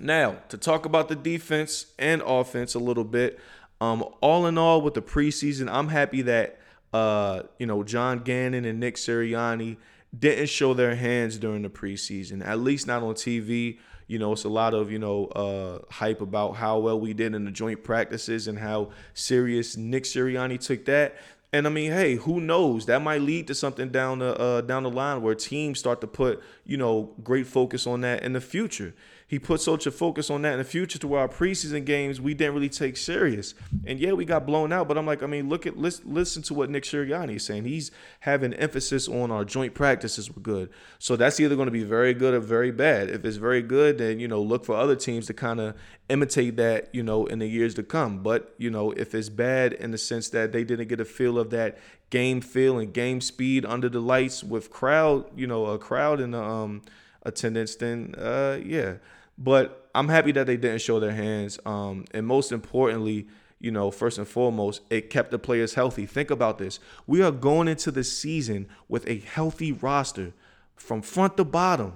Now, 0.00 0.38
to 0.48 0.56
talk 0.56 0.86
about 0.86 1.08
the 1.08 1.14
defense 1.14 1.86
and 1.98 2.22
offense 2.24 2.74
a 2.74 2.78
little 2.78 3.04
bit, 3.04 3.38
um, 3.80 4.04
all 4.20 4.46
in 4.46 4.58
all, 4.58 4.82
with 4.82 4.94
the 4.94 5.02
preseason, 5.02 5.70
I'm 5.70 5.88
happy 5.88 6.22
that 6.22 6.58
uh, 6.92 7.42
you 7.58 7.66
know 7.66 7.82
John 7.82 8.20
Gannon 8.20 8.64
and 8.64 8.80
Nick 8.80 8.96
Sirianni 8.96 9.76
didn't 10.16 10.48
show 10.48 10.74
their 10.74 10.94
hands 10.94 11.38
during 11.38 11.62
the 11.62 11.68
preseason, 11.68 12.44
at 12.44 12.58
least 12.60 12.86
not 12.86 13.02
on 13.02 13.14
TV. 13.14 13.78
You 14.06 14.18
know, 14.18 14.32
it's 14.32 14.44
a 14.44 14.48
lot 14.48 14.74
of 14.74 14.90
you 14.90 14.98
know 14.98 15.26
uh, 15.26 15.78
hype 15.90 16.20
about 16.20 16.56
how 16.56 16.78
well 16.78 16.98
we 16.98 17.14
did 17.14 17.34
in 17.34 17.44
the 17.44 17.50
joint 17.50 17.84
practices 17.84 18.48
and 18.48 18.58
how 18.58 18.90
serious 19.14 19.76
Nick 19.76 20.04
Sirianni 20.04 20.58
took 20.58 20.84
that. 20.86 21.16
And 21.52 21.66
I 21.66 21.70
mean, 21.70 21.90
hey, 21.90 22.14
who 22.14 22.40
knows? 22.40 22.86
That 22.86 23.02
might 23.02 23.22
lead 23.22 23.48
to 23.48 23.54
something 23.54 23.90
down 23.90 24.20
the 24.20 24.38
uh, 24.38 24.60
down 24.60 24.84
the 24.84 24.90
line 24.90 25.20
where 25.22 25.34
teams 25.34 25.78
start 25.78 26.00
to 26.02 26.06
put 26.06 26.42
you 26.64 26.76
know 26.76 27.12
great 27.24 27.46
focus 27.46 27.86
on 27.86 28.02
that 28.02 28.22
in 28.22 28.32
the 28.34 28.40
future. 28.40 28.94
He 29.30 29.38
put 29.38 29.60
such 29.60 29.86
a 29.86 29.92
focus 29.92 30.28
on 30.28 30.42
that 30.42 30.54
in 30.54 30.58
the 30.58 30.64
future 30.64 30.98
to 30.98 31.06
where 31.06 31.20
our 31.20 31.28
preseason 31.28 31.84
games 31.84 32.20
we 32.20 32.34
didn't 32.34 32.52
really 32.52 32.68
take 32.68 32.96
serious. 32.96 33.54
And 33.86 34.00
yeah, 34.00 34.10
we 34.10 34.24
got 34.24 34.44
blown 34.44 34.72
out, 34.72 34.88
but 34.88 34.98
I'm 34.98 35.06
like, 35.06 35.22
I 35.22 35.26
mean, 35.26 35.48
look 35.48 35.68
at 35.68 35.76
listen, 35.76 36.12
listen 36.12 36.42
to 36.42 36.54
what 36.54 36.68
Nick 36.68 36.82
Sirianni 36.82 37.36
is 37.36 37.44
saying. 37.44 37.64
He's 37.64 37.92
having 38.18 38.52
emphasis 38.54 39.06
on 39.06 39.30
our 39.30 39.44
joint 39.44 39.72
practices 39.72 40.34
were 40.34 40.40
good. 40.40 40.68
So 40.98 41.14
that's 41.14 41.38
either 41.38 41.54
going 41.54 41.68
to 41.68 41.72
be 41.72 41.84
very 41.84 42.12
good 42.12 42.34
or 42.34 42.40
very 42.40 42.72
bad. 42.72 43.08
If 43.08 43.24
it's 43.24 43.36
very 43.36 43.62
good, 43.62 43.98
then 43.98 44.18
you 44.18 44.26
know 44.26 44.42
look 44.42 44.64
for 44.64 44.74
other 44.74 44.96
teams 44.96 45.28
to 45.28 45.32
kind 45.32 45.60
of 45.60 45.76
imitate 46.08 46.56
that, 46.56 46.92
you 46.92 47.04
know, 47.04 47.26
in 47.26 47.38
the 47.38 47.46
years 47.46 47.74
to 47.74 47.84
come. 47.84 48.24
But 48.24 48.52
you 48.58 48.68
know, 48.68 48.90
if 48.90 49.14
it's 49.14 49.28
bad 49.28 49.74
in 49.74 49.92
the 49.92 49.98
sense 49.98 50.28
that 50.30 50.50
they 50.50 50.64
didn't 50.64 50.88
get 50.88 50.98
a 50.98 51.04
feel 51.04 51.38
of 51.38 51.50
that 51.50 51.78
game 52.10 52.40
feel 52.40 52.80
and 52.80 52.92
game 52.92 53.20
speed 53.20 53.64
under 53.64 53.88
the 53.88 54.00
lights 54.00 54.42
with 54.42 54.70
crowd, 54.70 55.26
you 55.36 55.46
know, 55.46 55.66
a 55.66 55.78
crowd 55.78 56.18
in 56.18 56.32
the 56.32 56.42
um 56.42 56.82
attendance, 57.22 57.76
then 57.76 58.16
uh 58.18 58.58
yeah. 58.60 58.94
But 59.40 59.88
I'm 59.94 60.08
happy 60.08 60.32
that 60.32 60.46
they 60.46 60.58
didn't 60.58 60.82
show 60.82 61.00
their 61.00 61.12
hands. 61.12 61.58
Um, 61.64 62.04
and 62.12 62.26
most 62.26 62.52
importantly, 62.52 63.26
you 63.58 63.70
know, 63.70 63.90
first 63.90 64.18
and 64.18 64.28
foremost, 64.28 64.82
it 64.90 65.10
kept 65.10 65.30
the 65.30 65.38
players 65.38 65.74
healthy. 65.74 66.06
Think 66.06 66.30
about 66.30 66.58
this. 66.58 66.78
We 67.06 67.22
are 67.22 67.32
going 67.32 67.66
into 67.66 67.90
the 67.90 68.04
season 68.04 68.68
with 68.88 69.08
a 69.08 69.18
healthy 69.18 69.72
roster 69.72 70.34
from 70.76 71.02
front 71.02 71.36
to 71.38 71.44
bottom. 71.44 71.94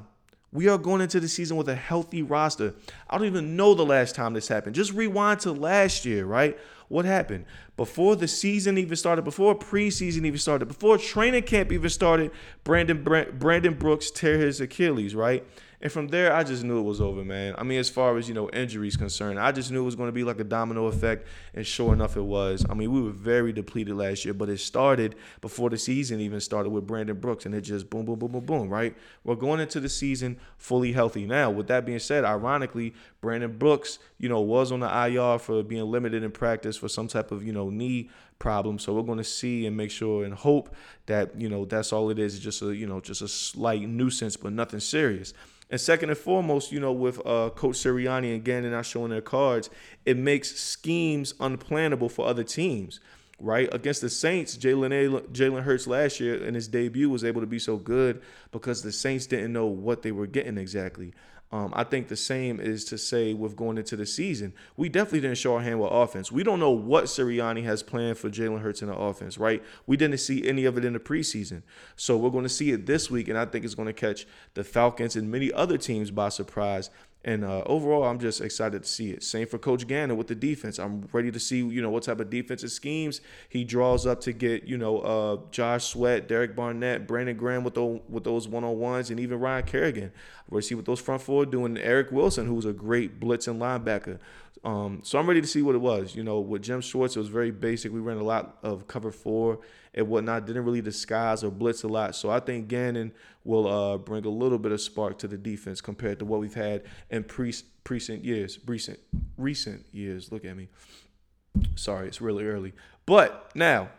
We 0.52 0.68
are 0.68 0.78
going 0.78 1.00
into 1.00 1.20
the 1.20 1.28
season 1.28 1.56
with 1.56 1.68
a 1.68 1.74
healthy 1.74 2.22
roster. 2.22 2.74
I 3.10 3.18
don't 3.18 3.26
even 3.26 3.56
know 3.56 3.74
the 3.74 3.84
last 3.84 4.14
time 4.14 4.34
this 4.34 4.48
happened. 4.48 4.74
Just 4.74 4.92
rewind 4.92 5.40
to 5.40 5.52
last 5.52 6.04
year, 6.04 6.26
right? 6.26 6.56
What 6.88 7.04
happened? 7.06 7.46
Before 7.76 8.14
the 8.14 8.28
season 8.28 8.78
even 8.78 8.94
started, 8.94 9.22
before 9.22 9.58
preseason 9.58 10.24
even 10.24 10.38
started, 10.38 10.66
before 10.66 10.96
training 10.96 11.42
camp 11.42 11.72
even 11.72 11.90
started, 11.90 12.30
Brandon 12.62 13.02
Brandon 13.02 13.74
Brooks 13.74 14.10
tear 14.10 14.38
his 14.38 14.60
Achilles, 14.60 15.14
right? 15.14 15.44
And 15.84 15.92
from 15.92 16.08
there, 16.08 16.32
I 16.32 16.44
just 16.44 16.64
knew 16.64 16.78
it 16.78 16.84
was 16.84 17.02
over, 17.02 17.22
man. 17.22 17.54
I 17.58 17.62
mean, 17.62 17.78
as 17.78 17.90
far 17.90 18.16
as, 18.16 18.26
you 18.26 18.32
know, 18.32 18.48
injuries 18.48 18.96
concerned, 18.96 19.38
I 19.38 19.52
just 19.52 19.70
knew 19.70 19.82
it 19.82 19.84
was 19.84 19.96
going 19.96 20.08
to 20.08 20.12
be 20.12 20.24
like 20.24 20.40
a 20.40 20.44
domino 20.44 20.86
effect. 20.86 21.26
And 21.52 21.66
sure 21.66 21.92
enough, 21.92 22.16
it 22.16 22.22
was. 22.22 22.64
I 22.70 22.72
mean, 22.72 22.90
we 22.90 23.02
were 23.02 23.10
very 23.10 23.52
depleted 23.52 23.94
last 23.94 24.24
year, 24.24 24.32
but 24.32 24.48
it 24.48 24.60
started 24.60 25.14
before 25.42 25.68
the 25.68 25.76
season 25.76 26.20
even 26.20 26.40
started 26.40 26.70
with 26.70 26.86
Brandon 26.86 27.20
Brooks. 27.20 27.44
And 27.44 27.54
it 27.54 27.60
just 27.60 27.90
boom, 27.90 28.06
boom, 28.06 28.18
boom, 28.18 28.32
boom, 28.32 28.46
boom, 28.46 28.70
right? 28.70 28.96
We're 29.24 29.34
going 29.34 29.60
into 29.60 29.78
the 29.78 29.90
season 29.90 30.38
fully 30.56 30.92
healthy. 30.92 31.26
Now, 31.26 31.50
with 31.50 31.66
that 31.66 31.84
being 31.84 31.98
said, 31.98 32.24
ironically, 32.24 32.94
Brandon 33.20 33.54
Brooks, 33.54 33.98
you 34.16 34.30
know, 34.30 34.40
was 34.40 34.72
on 34.72 34.80
the 34.80 34.88
IR 34.88 35.38
for 35.38 35.62
being 35.62 35.84
limited 35.84 36.22
in 36.22 36.30
practice 36.30 36.78
for 36.78 36.88
some 36.88 37.08
type 37.08 37.30
of, 37.30 37.44
you 37.44 37.52
know, 37.52 37.68
knee 37.68 38.08
problem. 38.38 38.78
So 38.78 38.94
we're 38.94 39.02
going 39.02 39.18
to 39.18 39.24
see 39.24 39.66
and 39.66 39.76
make 39.76 39.90
sure 39.90 40.24
and 40.24 40.32
hope 40.32 40.74
that, 41.06 41.38
you 41.38 41.50
know, 41.50 41.66
that's 41.66 41.92
all 41.92 42.08
it 42.08 42.18
is. 42.18 42.36
It's 42.36 42.42
just 42.42 42.62
a, 42.62 42.74
you 42.74 42.86
know, 42.86 43.00
just 43.00 43.20
a 43.20 43.28
slight 43.28 43.86
nuisance, 43.86 44.38
but 44.38 44.54
nothing 44.54 44.80
serious. 44.80 45.34
And 45.74 45.80
second 45.80 46.10
and 46.10 46.16
foremost, 46.16 46.70
you 46.70 46.78
know, 46.78 46.92
with 46.92 47.18
uh, 47.26 47.50
Coach 47.50 47.74
Sirianni 47.74 48.36
again 48.36 48.62
and 48.62 48.72
not 48.72 48.86
showing 48.86 49.10
their 49.10 49.20
cards, 49.20 49.70
it 50.06 50.16
makes 50.16 50.54
schemes 50.54 51.32
unplannable 51.40 52.08
for 52.12 52.28
other 52.28 52.44
teams, 52.44 53.00
right? 53.40 53.68
Against 53.74 54.00
the 54.00 54.08
Saints, 54.08 54.56
Jalen 54.56 54.92
Jalen 55.32 55.64
Hurts 55.64 55.88
last 55.88 56.20
year 56.20 56.36
in 56.36 56.54
his 56.54 56.68
debut 56.68 57.10
was 57.10 57.24
able 57.24 57.40
to 57.40 57.46
be 57.48 57.58
so 57.58 57.76
good 57.76 58.22
because 58.52 58.82
the 58.82 58.92
Saints 58.92 59.26
didn't 59.26 59.52
know 59.52 59.66
what 59.66 60.02
they 60.02 60.12
were 60.12 60.28
getting 60.28 60.58
exactly. 60.58 61.12
Um, 61.54 61.70
I 61.72 61.84
think 61.84 62.08
the 62.08 62.16
same 62.16 62.58
is 62.58 62.84
to 62.86 62.98
say 62.98 63.32
with 63.32 63.54
going 63.54 63.78
into 63.78 63.94
the 63.94 64.06
season. 64.06 64.54
We 64.76 64.88
definitely 64.88 65.20
didn't 65.20 65.38
show 65.38 65.54
our 65.54 65.62
hand 65.62 65.78
with 65.78 65.92
offense. 65.92 66.32
We 66.32 66.42
don't 66.42 66.58
know 66.58 66.72
what 66.72 67.04
Sirianni 67.04 67.62
has 67.62 67.80
planned 67.80 68.18
for 68.18 68.28
Jalen 68.28 68.60
Hurts 68.60 68.82
in 68.82 68.88
the 68.88 68.96
offense, 68.96 69.38
right? 69.38 69.62
We 69.86 69.96
didn't 69.96 70.18
see 70.18 70.48
any 70.48 70.64
of 70.64 70.76
it 70.76 70.84
in 70.84 70.94
the 70.94 70.98
preseason. 70.98 71.62
So 71.94 72.16
we're 72.16 72.30
going 72.30 72.42
to 72.42 72.48
see 72.48 72.72
it 72.72 72.86
this 72.86 73.08
week, 73.08 73.28
and 73.28 73.38
I 73.38 73.44
think 73.44 73.64
it's 73.64 73.76
going 73.76 73.86
to 73.86 73.92
catch 73.92 74.26
the 74.54 74.64
Falcons 74.64 75.14
and 75.14 75.30
many 75.30 75.52
other 75.52 75.78
teams 75.78 76.10
by 76.10 76.28
surprise. 76.28 76.90
And 77.24 77.42
uh, 77.42 77.62
overall, 77.64 78.04
I'm 78.04 78.18
just 78.18 78.42
excited 78.42 78.82
to 78.82 78.88
see 78.88 79.10
it. 79.10 79.22
Same 79.22 79.46
for 79.46 79.56
Coach 79.56 79.86
Gannon 79.86 80.18
with 80.18 80.26
the 80.26 80.34
defense. 80.34 80.78
I'm 80.78 81.08
ready 81.10 81.30
to 81.30 81.40
see, 81.40 81.58
you 81.58 81.80
know, 81.80 81.88
what 81.88 82.02
type 82.02 82.20
of 82.20 82.28
defensive 82.28 82.70
schemes 82.70 83.22
he 83.48 83.64
draws 83.64 84.06
up 84.06 84.20
to 84.22 84.32
get, 84.34 84.64
you 84.64 84.76
know, 84.76 84.98
uh, 84.98 85.38
Josh 85.50 85.84
Sweat, 85.84 86.28
Derek 86.28 86.54
Barnett, 86.54 87.08
Brandon 87.08 87.34
Graham 87.34 87.64
with 87.64 87.74
those 87.74 88.00
with 88.10 88.24
those 88.24 88.46
one 88.46 88.62
on 88.62 88.78
ones, 88.78 89.10
and 89.10 89.18
even 89.18 89.40
Ryan 89.40 89.64
Kerrigan. 89.64 90.12
We're 90.50 90.60
see 90.60 90.74
what 90.74 90.84
those 90.84 91.00
front 91.00 91.22
four 91.22 91.46
doing. 91.46 91.78
Eric 91.78 92.12
Wilson, 92.12 92.46
who's 92.46 92.66
a 92.66 92.74
great 92.74 93.18
blitz 93.18 93.48
and 93.48 93.60
linebacker. 93.60 94.18
Um, 94.62 95.00
so 95.02 95.18
I'm 95.18 95.26
ready 95.26 95.40
to 95.40 95.46
see 95.46 95.62
what 95.62 95.74
it 95.74 95.80
was. 95.80 96.14
You 96.14 96.24
know, 96.24 96.40
with 96.40 96.62
Jim 96.62 96.82
Schwartz, 96.82 97.16
it 97.16 97.20
was 97.20 97.28
very 97.28 97.50
basic. 97.50 97.90
We 97.92 98.00
ran 98.00 98.18
a 98.18 98.22
lot 98.22 98.58
of 98.62 98.86
cover 98.86 99.10
four 99.10 99.60
and 99.94 100.08
whatnot. 100.08 100.46
Didn't 100.46 100.64
really 100.64 100.82
disguise 100.82 101.44
or 101.44 101.50
blitz 101.50 101.82
a 101.82 101.88
lot. 101.88 102.14
So 102.16 102.30
I 102.30 102.40
think 102.40 102.68
Gannon 102.68 103.12
will 103.44 103.66
uh, 103.66 103.98
bring 103.98 104.24
a 104.24 104.30
little 104.30 104.58
bit 104.58 104.72
of 104.72 104.80
spark 104.80 105.18
to 105.18 105.28
the 105.28 105.36
defense 105.36 105.80
compared 105.80 106.18
to 106.18 106.24
what 106.24 106.40
we've 106.40 106.54
had 106.54 106.84
in 107.10 107.24
pre- 107.24 107.54
recent 107.88 108.24
years. 108.24 108.58
Recent 108.66 108.98
recent 109.36 109.84
years. 109.92 110.32
Look 110.32 110.44
at 110.44 110.56
me. 110.56 110.68
Sorry, 111.76 112.08
it's 112.08 112.20
really 112.20 112.44
early. 112.44 112.72
But 113.06 113.50
now 113.54 113.90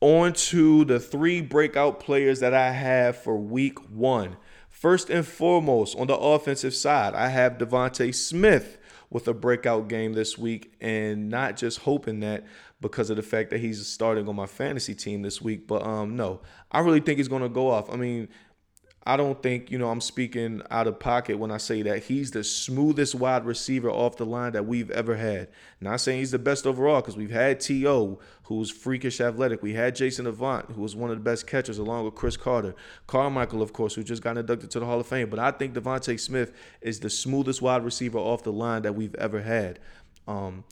on 0.00 0.32
to 0.32 0.84
the 0.84 0.98
three 0.98 1.40
breakout 1.40 2.00
players 2.00 2.40
that 2.40 2.52
I 2.52 2.72
have 2.72 3.16
for 3.16 3.36
week 3.36 3.78
one. 3.88 4.36
First 4.68 5.10
and 5.10 5.24
foremost, 5.24 5.96
on 5.96 6.08
the 6.08 6.16
offensive 6.16 6.74
side, 6.74 7.14
I 7.14 7.28
have 7.28 7.56
DeVonta 7.56 8.12
Smith 8.12 8.78
with 9.10 9.28
a 9.28 9.34
breakout 9.34 9.88
game 9.88 10.14
this 10.14 10.36
week, 10.36 10.74
and 10.80 11.28
not 11.28 11.56
just 11.56 11.80
hoping 11.80 12.18
that 12.20 12.44
because 12.82 13.08
of 13.08 13.16
the 13.16 13.22
fact 13.22 13.50
that 13.50 13.60
he's 13.60 13.86
starting 13.86 14.28
on 14.28 14.36
my 14.36 14.46
fantasy 14.46 14.94
team 14.94 15.22
this 15.22 15.40
week, 15.40 15.66
but 15.66 15.82
um, 15.86 16.16
no, 16.16 16.42
I 16.70 16.80
really 16.80 17.00
think 17.00 17.18
he's 17.18 17.28
going 17.28 17.42
to 17.42 17.48
go 17.48 17.70
off. 17.70 17.90
I 17.90 17.96
mean, 17.96 18.28
I 19.04 19.16
don't 19.16 19.42
think, 19.42 19.72
you 19.72 19.78
know, 19.78 19.90
I'm 19.90 20.00
speaking 20.00 20.62
out 20.70 20.86
of 20.86 21.00
pocket 21.00 21.36
when 21.36 21.50
I 21.50 21.56
say 21.56 21.82
that 21.82 22.04
he's 22.04 22.30
the 22.30 22.44
smoothest 22.44 23.16
wide 23.16 23.44
receiver 23.44 23.90
off 23.90 24.16
the 24.16 24.26
line 24.26 24.52
that 24.52 24.66
we've 24.66 24.92
ever 24.92 25.16
had. 25.16 25.48
Not 25.80 26.00
saying 26.00 26.20
he's 26.20 26.30
the 26.30 26.38
best 26.38 26.68
overall 26.68 27.00
because 27.00 27.16
we've 27.16 27.30
had 27.30 27.58
T.O., 27.58 28.20
who's 28.44 28.70
freakish 28.70 29.20
athletic. 29.20 29.60
We 29.60 29.74
had 29.74 29.96
Jason 29.96 30.28
Avant, 30.28 30.70
who 30.70 30.82
was 30.82 30.94
one 30.94 31.10
of 31.10 31.16
the 31.16 31.22
best 31.22 31.48
catchers 31.48 31.78
along 31.78 32.04
with 32.04 32.14
Cris 32.14 32.36
Carter. 32.36 32.76
Carmichael, 33.08 33.60
of 33.60 33.72
course, 33.72 33.94
who 33.94 34.04
just 34.04 34.22
got 34.22 34.38
inducted 34.38 34.70
to 34.70 34.78
the 34.78 34.86
Hall 34.86 35.00
of 35.00 35.06
Fame. 35.08 35.28
But 35.28 35.40
I 35.40 35.50
think 35.50 35.74
DeVonta 35.74 36.18
Smith 36.20 36.52
is 36.80 37.00
the 37.00 37.10
smoothest 37.10 37.60
wide 37.60 37.84
receiver 37.84 38.18
off 38.18 38.44
the 38.44 38.52
line 38.52 38.82
that 38.82 38.94
we've 38.94 39.16
ever 39.16 39.42
had. 39.42 39.80
Um, 40.28 40.62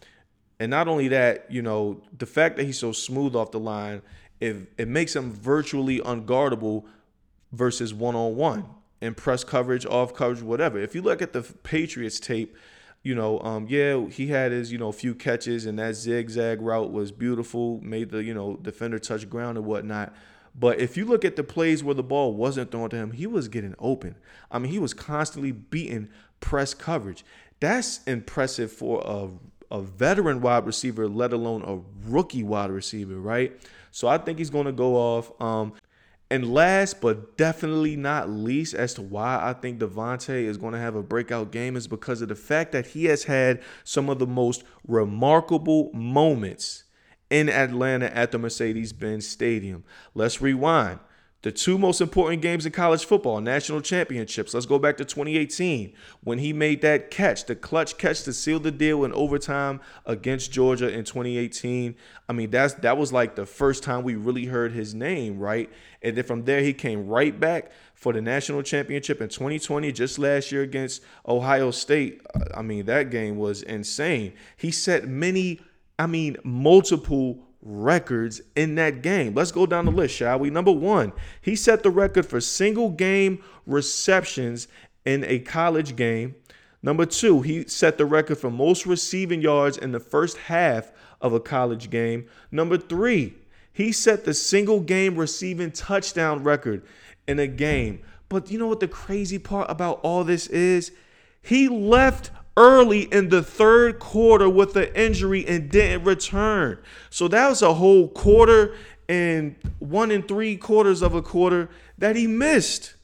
and 0.60 0.70
not 0.70 0.86
only 0.86 1.08
that, 1.08 1.50
you 1.50 1.62
know, 1.62 2.00
the 2.16 2.26
fact 2.26 2.56
that 2.58 2.64
he's 2.64 2.78
so 2.78 2.92
smooth 2.92 3.34
off 3.34 3.50
the 3.50 3.58
line, 3.58 4.02
it, 4.38 4.70
it 4.78 4.86
makes 4.86 5.16
him 5.16 5.32
virtually 5.32 5.98
unguardable– 5.98 6.84
versus 7.52 7.92
one 7.92 8.14
on 8.14 8.36
one 8.36 8.64
and 9.00 9.16
press 9.16 9.44
coverage, 9.44 9.86
off 9.86 10.14
coverage, 10.14 10.42
whatever. 10.42 10.78
If 10.78 10.94
you 10.94 11.02
look 11.02 11.22
at 11.22 11.32
the 11.32 11.42
Patriots 11.42 12.20
tape, 12.20 12.56
you 13.02 13.14
know, 13.14 13.40
um, 13.40 13.66
yeah, 13.68 14.06
he 14.08 14.26
had 14.26 14.52
his, 14.52 14.70
you 14.70 14.78
know, 14.78 14.92
few 14.92 15.14
catches 15.14 15.64
and 15.66 15.78
that 15.78 15.94
zigzag 15.94 16.60
route 16.60 16.92
was 16.92 17.10
beautiful, 17.10 17.80
made 17.82 18.10
the, 18.10 18.22
you 18.22 18.34
know, 18.34 18.56
defender 18.56 18.98
touch 18.98 19.28
ground 19.28 19.56
and 19.56 19.66
whatnot. 19.66 20.14
But 20.54 20.80
if 20.80 20.96
you 20.96 21.06
look 21.06 21.24
at 21.24 21.36
the 21.36 21.44
plays 21.44 21.82
where 21.82 21.94
the 21.94 22.02
ball 22.02 22.34
wasn't 22.34 22.70
thrown 22.70 22.90
to 22.90 22.96
him, 22.96 23.12
he 23.12 23.26
was 23.26 23.48
getting 23.48 23.74
open. 23.78 24.16
I 24.50 24.58
mean, 24.58 24.70
he 24.70 24.78
was 24.78 24.92
constantly 24.92 25.52
beating 25.52 26.08
press 26.40 26.74
coverage. 26.74 27.24
That's 27.60 28.02
impressive 28.04 28.70
for 28.70 29.02
a, 29.06 29.28
a 29.70 29.80
veteran 29.80 30.40
wide 30.40 30.66
receiver, 30.66 31.08
let 31.08 31.32
alone 31.32 31.62
a 31.62 32.08
rookie 32.10 32.42
wide 32.42 32.70
receiver, 32.70 33.18
right? 33.20 33.52
So 33.90 34.08
I 34.08 34.18
think 34.18 34.38
he's 34.38 34.50
going 34.50 34.66
to 34.66 34.72
go 34.72 34.96
off. 34.96 35.32
Um, 35.40 35.72
and 36.30 36.52
last 36.52 37.00
but 37.00 37.36
definitely 37.36 37.96
not 37.96 38.30
least, 38.30 38.74
as 38.74 38.94
to 38.94 39.02
why 39.02 39.40
I 39.42 39.52
think 39.52 39.80
DeVonta 39.80 40.30
is 40.30 40.56
going 40.56 40.74
to 40.74 40.78
have 40.78 40.94
a 40.94 41.02
breakout 41.02 41.50
game 41.50 41.76
is 41.76 41.88
because 41.88 42.22
of 42.22 42.28
the 42.28 42.36
fact 42.36 42.72
that 42.72 42.86
he 42.86 43.06
has 43.06 43.24
had 43.24 43.60
some 43.82 44.08
of 44.08 44.20
the 44.20 44.26
most 44.26 44.62
remarkable 44.86 45.90
moments 45.92 46.84
in 47.30 47.48
Atlanta 47.48 48.14
at 48.16 48.30
the 48.30 48.38
Mercedes 48.38 48.92
Benz 48.92 49.26
Stadium. 49.26 49.84
Let's 50.14 50.40
rewind 50.40 51.00
the 51.42 51.50
two 51.50 51.78
most 51.78 52.00
important 52.00 52.42
games 52.42 52.66
in 52.66 52.72
college 52.72 53.04
football, 53.04 53.40
national 53.40 53.80
championships. 53.80 54.52
Let's 54.52 54.66
go 54.66 54.78
back 54.78 54.98
to 54.98 55.04
2018 55.04 55.94
when 56.22 56.38
he 56.38 56.52
made 56.52 56.82
that 56.82 57.10
catch, 57.10 57.46
the 57.46 57.56
clutch 57.56 57.96
catch 57.96 58.22
to 58.24 58.32
seal 58.32 58.60
the 58.60 58.70
deal 58.70 59.04
in 59.04 59.12
overtime 59.14 59.80
against 60.04 60.52
Georgia 60.52 60.88
in 60.88 61.04
2018. 61.04 61.94
I 62.28 62.32
mean, 62.32 62.50
that's 62.50 62.74
that 62.74 62.98
was 62.98 63.12
like 63.12 63.36
the 63.36 63.46
first 63.46 63.82
time 63.82 64.04
we 64.04 64.16
really 64.16 64.44
heard 64.46 64.72
his 64.72 64.94
name, 64.94 65.38
right? 65.38 65.70
And 66.02 66.16
then 66.16 66.24
from 66.24 66.44
there 66.44 66.60
he 66.60 66.74
came 66.74 67.06
right 67.06 67.38
back 67.38 67.72
for 67.94 68.12
the 68.12 68.20
national 68.20 68.62
championship 68.62 69.20
in 69.20 69.28
2020 69.28 69.92
just 69.92 70.18
last 70.18 70.52
year 70.52 70.62
against 70.62 71.02
Ohio 71.26 71.70
State. 71.70 72.20
I 72.54 72.62
mean, 72.62 72.86
that 72.86 73.10
game 73.10 73.36
was 73.36 73.62
insane. 73.62 74.34
He 74.56 74.70
set 74.70 75.08
many 75.08 75.60
I 76.00 76.06
mean, 76.06 76.38
multiple 76.44 77.49
records 77.62 78.40
in 78.56 78.74
that 78.76 79.02
game. 79.02 79.34
Let's 79.34 79.52
go 79.52 79.66
down 79.66 79.84
the 79.84 79.90
list, 79.90 80.14
shall 80.14 80.38
we? 80.38 80.50
Number 80.50 80.72
one, 80.72 81.12
he 81.40 81.56
set 81.56 81.82
the 81.82 81.90
record 81.90 82.26
for 82.26 82.40
single 82.40 82.90
game 82.90 83.42
receptions 83.66 84.68
in 85.04 85.24
a 85.24 85.38
college 85.38 85.96
game. 85.96 86.34
Number 86.82 87.04
two, 87.04 87.42
he 87.42 87.66
set 87.68 87.98
the 87.98 88.06
record 88.06 88.38
for 88.38 88.50
most 88.50 88.86
receiving 88.86 89.42
yards 89.42 89.76
in 89.76 89.92
the 89.92 90.00
first 90.00 90.36
half 90.38 90.90
of 91.20 91.34
a 91.34 91.40
college 91.40 91.90
game. 91.90 92.26
Number 92.50 92.78
three, 92.78 93.34
He 93.72 93.92
set 93.92 94.24
the 94.24 94.34
single 94.34 94.80
game 94.80 95.16
receiving 95.16 95.70
touchdown 95.70 96.42
record 96.42 96.82
in 97.26 97.38
a 97.38 97.46
game. 97.46 98.00
But 98.28 98.50
you 98.50 98.58
know 98.58 98.66
what 98.66 98.80
the 98.80 98.88
crazy 98.88 99.38
part 99.38 99.70
about 99.70 100.00
all 100.02 100.24
this 100.24 100.48
is? 100.48 100.92
He 101.42 101.68
left 101.68 102.30
early 102.56 103.02
in 103.02 103.28
the 103.28 103.42
third 103.42 103.98
quarter 103.98 104.48
with 104.48 104.76
an 104.76 104.92
injury 104.94 105.46
and 105.46 105.70
didn't 105.70 106.04
return. 106.04 106.78
So 107.08 107.28
that 107.28 107.48
was 107.48 107.62
a 107.62 107.74
whole 107.74 108.08
quarter 108.08 108.74
and 109.08 109.56
one 109.78 110.10
and 110.10 110.26
three 110.26 110.56
quarters 110.56 111.02
of 111.02 111.14
a 111.14 111.22
quarter 111.22 111.68
that 111.98 112.16
he 112.16 112.26
missed 112.26 112.94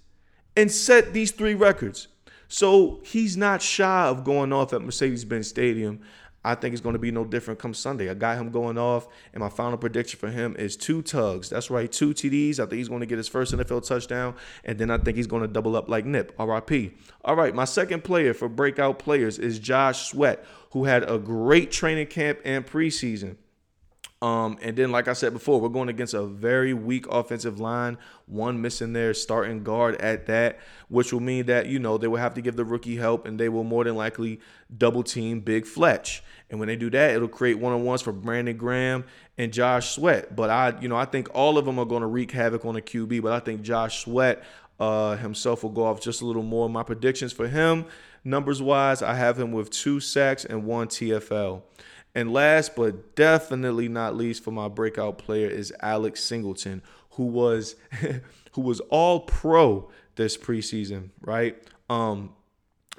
and 0.57 0.71
set 0.71 1.13
these 1.13 1.31
three 1.31 1.55
records. 1.55 2.09
So 2.49 3.01
he's 3.05 3.37
not 3.37 3.61
shy 3.61 4.07
of 4.07 4.25
going 4.25 4.53
off 4.53 4.73
at 4.73 4.83
Mercedes 4.83 5.25
Benz 5.25 5.49
Stadium. 5.49 6.01
I 6.47 6.55
think 6.55 6.73
it's 6.75 6.81
going 6.81 6.93
to 6.93 7.01
be 7.01 7.11
no 7.11 7.25
different 7.25 7.59
come 7.59 7.75
Sunday. 7.75 8.09
I 8.09 8.15
got 8.15 8.39
him 8.39 8.51
going 8.51 8.79
off, 8.79 9.09
and 9.35 9.41
my 9.41 9.49
final 9.49 9.77
prediction 9.77 10.21
for 10.21 10.29
him 10.29 10.55
is 10.57 10.77
two 10.77 11.03
tugs. 11.03 11.51
That's 11.51 11.71
right, 11.71 11.91
two 11.91 12.15
TDs. 12.15 12.61
I 12.61 12.67
think 12.67 12.75
he's 12.75 12.89
going 12.89 13.01
to 13.01 13.07
get 13.07 13.19
his 13.19 13.27
first 13.27 13.53
NFL 13.53 13.87
touchdown, 13.87 14.37
and 14.65 14.79
then 14.79 14.89
I 14.89 14.99
think 14.99 15.17
he's 15.17 15.27
going 15.27 15.43
to 15.43 15.49
double 15.49 15.75
up 15.75 15.89
like 15.89 16.05
Nip, 16.05 16.33
RIP. 16.39 16.93
All 17.25 17.35
right, 17.35 17.53
my 17.53 17.65
second 17.65 18.05
player 18.05 18.33
for 18.33 18.49
breakout 18.49 19.01
players 19.01 19.41
is 19.41 19.59
Josh 19.59 20.09
Sweat, 20.09 20.45
who 20.71 20.85
had 20.85 21.11
a 21.11 21.19
great 21.19 21.73
training 21.73 22.07
camp 22.07 22.39
and 22.45 22.65
preseason. 22.65 23.35
Um, 24.23 24.57
and 24.63 24.75
then, 24.77 24.91
like 24.93 25.09
I 25.09 25.13
said 25.13 25.35
before, 25.35 25.61
we're 25.61 25.69
going 25.69 25.91
against 25.91 26.15
a 26.15 26.25
very 26.25 26.73
weak 26.73 27.07
offensive 27.09 27.61
line, 27.61 27.99
one 28.25 28.63
missing 28.63 28.95
their 28.95 29.13
starting 29.13 29.63
guard 29.63 29.97
at 29.97 30.27
that, 30.27 30.59
which 30.89 31.13
will 31.13 31.21
mean 31.21 31.47
that, 31.47 31.67
you 31.67 31.79
know, 31.79 31.99
they 31.99 32.09
will 32.09 32.17
have 32.17 32.33
to 32.35 32.41
give 32.41 32.57
the 32.57 32.65
rookie 32.65 32.97
help 32.97 33.27
and 33.27 33.39
they 33.39 33.51
will 33.51 33.65
more 33.65 33.85
than 33.85 33.95
likely 33.95 34.41
double 34.77 35.03
team 35.03 35.41
Big 35.41 35.67
Fletch. 35.67 36.23
And 36.49 36.59
when 36.59 36.69
they 36.69 36.77
do 36.77 36.89
that, 36.91 37.11
it'll 37.11 37.29
create 37.29 37.59
one 37.59 37.75
on 37.75 37.85
ones 37.85 38.01
for 38.01 38.13
Brandon 38.13 38.57
Graham 38.57 39.05
and 39.37 39.53
Josh 39.53 39.95
Sweat. 39.95 40.35
But 40.35 40.49
I, 40.49 40.81
you 40.81 40.89
know, 40.89 40.97
I 40.97 41.05
think 41.05 41.29
all 41.35 41.59
of 41.59 41.67
them 41.67 41.79
are 41.79 41.85
going 41.85 42.03
to 42.03 42.07
wreak 42.07 42.31
havoc 42.31 42.65
on 42.65 42.75
the 42.75 42.83
QB, 42.83 43.21
but 43.23 43.33
I 43.33 43.41
think 43.41 43.63
Josh 43.63 44.03
Sweat 44.05 44.43
uh, 44.81 45.17
himself 45.17 45.63
will 45.63 45.71
go 45.71 45.85
off 45.85 46.01
just 46.01 46.23
a 46.23 46.27
little 46.27 46.43
more. 46.43 46.69
My 46.71 46.83
predictions 46.83 47.33
for 47.33 47.49
him, 47.49 47.85
numbers 48.27 48.61
wise, 48.61 49.03
I 49.03 49.15
have 49.15 49.39
him 49.39 49.53
with 49.53 49.71
two 49.71 50.01
sacks 50.01 50.45
and 50.45 50.65
one 50.65 50.89
TFL. 50.89 51.63
And 52.15 52.33
last 52.33 52.75
but 52.75 53.15
definitely 53.15 53.89
not 53.89 54.17
least 54.17 54.43
for 54.43 54.51
my 54.51 54.69
breakout 54.69 55.19
player 55.19 55.49
is 55.49 55.73
Alex 55.81 56.25
Singleton, 56.25 56.83
who 57.11 57.27
was 57.27 57.77
who 58.53 58.61
was 58.61 58.81
all 58.81 59.21
pro 59.21 59.91
this 60.17 60.37
preseason, 60.37 61.11
right? 61.21 61.57
Um 61.89 62.33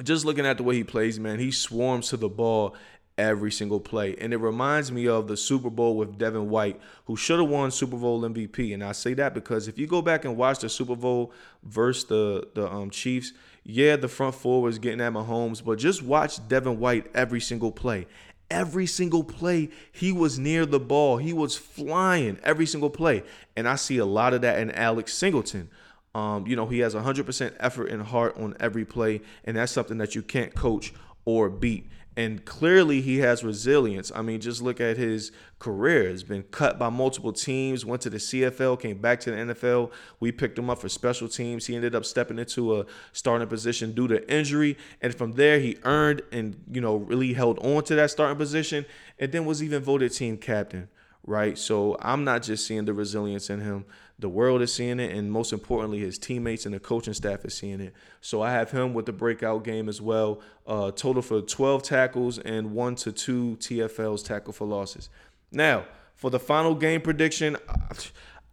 just 0.03 0.25
looking 0.25 0.45
at 0.45 0.57
the 0.57 0.63
way 0.63 0.75
he 0.75 0.83
plays, 0.83 1.19
man, 1.19 1.39
he 1.39 1.51
swarms 1.51 2.09
to 2.09 2.17
the 2.17 2.29
ball 2.29 2.75
every 3.17 3.51
single 3.51 3.79
play. 3.79 4.15
And 4.19 4.31
it 4.31 4.37
reminds 4.37 4.91
me 4.91 5.07
of 5.07 5.27
the 5.27 5.35
Super 5.35 5.71
Bowl 5.71 5.97
with 5.97 6.19
Devin 6.19 6.49
White, 6.49 6.79
who 7.05 7.15
should 7.15 7.39
have 7.39 7.49
won 7.49 7.71
Super 7.71 7.97
Bowl 7.97 8.21
MVP. 8.21 8.73
And 8.73 8.83
I 8.83 8.91
say 8.91 9.15
that 9.15 9.33
because 9.33 9.67
if 9.67 9.79
you 9.79 9.87
go 9.87 10.03
back 10.03 10.23
and 10.25 10.37
watch 10.37 10.59
the 10.59 10.69
Super 10.69 10.95
Bowl 10.95 11.33
versus 11.63 12.05
the 12.05 12.47
the 12.53 12.71
um, 12.71 12.91
Chiefs, 12.91 13.33
yeah, 13.69 13.97
the 13.97 14.07
front 14.07 14.33
four 14.33 14.61
was 14.61 14.79
getting 14.79 15.01
at 15.01 15.11
Mahomes, 15.11 15.61
but 15.61 15.77
just 15.77 16.01
watch 16.01 16.47
Devin 16.47 16.79
White 16.79 17.07
every 17.13 17.41
single 17.41 17.69
play. 17.69 18.07
Every 18.49 18.85
single 18.85 19.25
play, 19.25 19.69
he 19.91 20.13
was 20.13 20.39
near 20.39 20.65
the 20.65 20.79
ball. 20.79 21.17
He 21.17 21.33
was 21.33 21.57
flying 21.57 22.39
every 22.43 22.65
single 22.65 22.89
play. 22.89 23.23
And 23.57 23.67
I 23.67 23.75
see 23.75 23.97
a 23.97 24.05
lot 24.05 24.33
of 24.33 24.39
that 24.39 24.59
in 24.59 24.71
Alex 24.71 25.13
Singleton. 25.13 25.69
Um, 26.15 26.47
you 26.47 26.55
know, 26.55 26.65
he 26.67 26.79
has 26.79 26.95
100% 26.95 27.55
effort 27.59 27.91
and 27.91 28.03
heart 28.03 28.37
on 28.37 28.55
every 28.61 28.85
play, 28.85 29.19
and 29.43 29.57
that's 29.57 29.73
something 29.73 29.97
that 29.97 30.15
you 30.15 30.21
can't 30.21 30.55
coach 30.55 30.93
or 31.25 31.49
beat. 31.49 31.89
And 32.17 32.43
clearly, 32.45 32.99
he 32.99 33.19
has 33.19 33.43
resilience. 33.43 34.11
I 34.13 34.23
mean, 34.23 34.41
just 34.41 34.59
look 34.59 34.81
at 34.81 34.97
his 34.97 35.31
career. 35.59 36.09
He's 36.09 36.23
been 36.23 36.41
cut 36.41 36.79
by 36.79 36.89
multiple 36.89 37.31
teams, 37.31 37.85
went 37.85 38.01
to 38.01 38.09
the 38.09 38.17
CFL, 38.17 38.81
came 38.81 38.97
back 38.97 39.19
to 39.19 39.29
the 39.31 39.37
NFL. 39.37 39.91
We 40.19 40.31
picked 40.31 40.57
him 40.57 40.67
up 40.67 40.79
for 40.79 40.89
special 40.89 41.27
teams. 41.27 41.67
He 41.67 41.75
ended 41.75 41.93
up 41.93 42.05
stepping 42.05 42.39
into 42.39 42.79
a 42.79 42.87
starting 43.13 43.47
position 43.47 43.93
due 43.93 44.07
to 44.07 44.33
injury. 44.33 44.79
And 44.99 45.13
from 45.13 45.33
there, 45.33 45.59
he 45.59 45.77
earned 45.83 46.23
and, 46.31 46.59
you 46.71 46.81
know, 46.81 46.95
really 46.95 47.33
held 47.33 47.59
on 47.59 47.83
to 47.83 47.93
that 47.93 48.09
starting 48.09 48.37
position 48.37 48.87
and 49.19 49.31
then 49.31 49.45
was 49.45 49.61
even 49.61 49.83
voted 49.83 50.11
team 50.11 50.37
captain, 50.37 50.89
right? 51.23 51.55
So 51.55 51.97
I'm 52.01 52.23
not 52.23 52.41
just 52.41 52.65
seeing 52.65 52.85
the 52.85 52.95
resilience 52.95 53.51
in 53.51 53.61
him. 53.61 53.85
The 54.19 54.29
world 54.29 54.63
is 54.63 54.73
seeing 54.73 54.99
it, 54.99 55.15
and 55.15 55.31
most 55.31 55.53
importantly, 55.53 55.99
his 55.99 56.17
teammates 56.17 56.65
and 56.65 56.73
the 56.73 56.79
coaching 56.79 57.13
staff 57.13 57.45
is 57.45 57.53
seeing 57.53 57.79
it. 57.79 57.93
So 58.19 58.41
I 58.41 58.51
have 58.51 58.71
him 58.71 58.95
with 58.95 59.05
the 59.05 59.13
breakout 59.13 59.63
game 59.63 59.87
as 59.87 60.01
well. 60.01 60.41
Uh, 60.65 60.89
total 60.89 61.21
for 61.21 61.41
12 61.41 61.83
tackles 61.83 62.39
and 62.39 62.73
one 62.73 62.95
to 62.95 63.11
two 63.11 63.57
TFLs 63.59 64.25
tackle 64.25 64.53
for 64.53 64.65
losses. 64.65 65.09
Now, 65.51 65.85
for 66.15 66.31
the 66.31 66.39
final 66.39 66.73
game 66.73 67.01
prediction, 67.01 67.57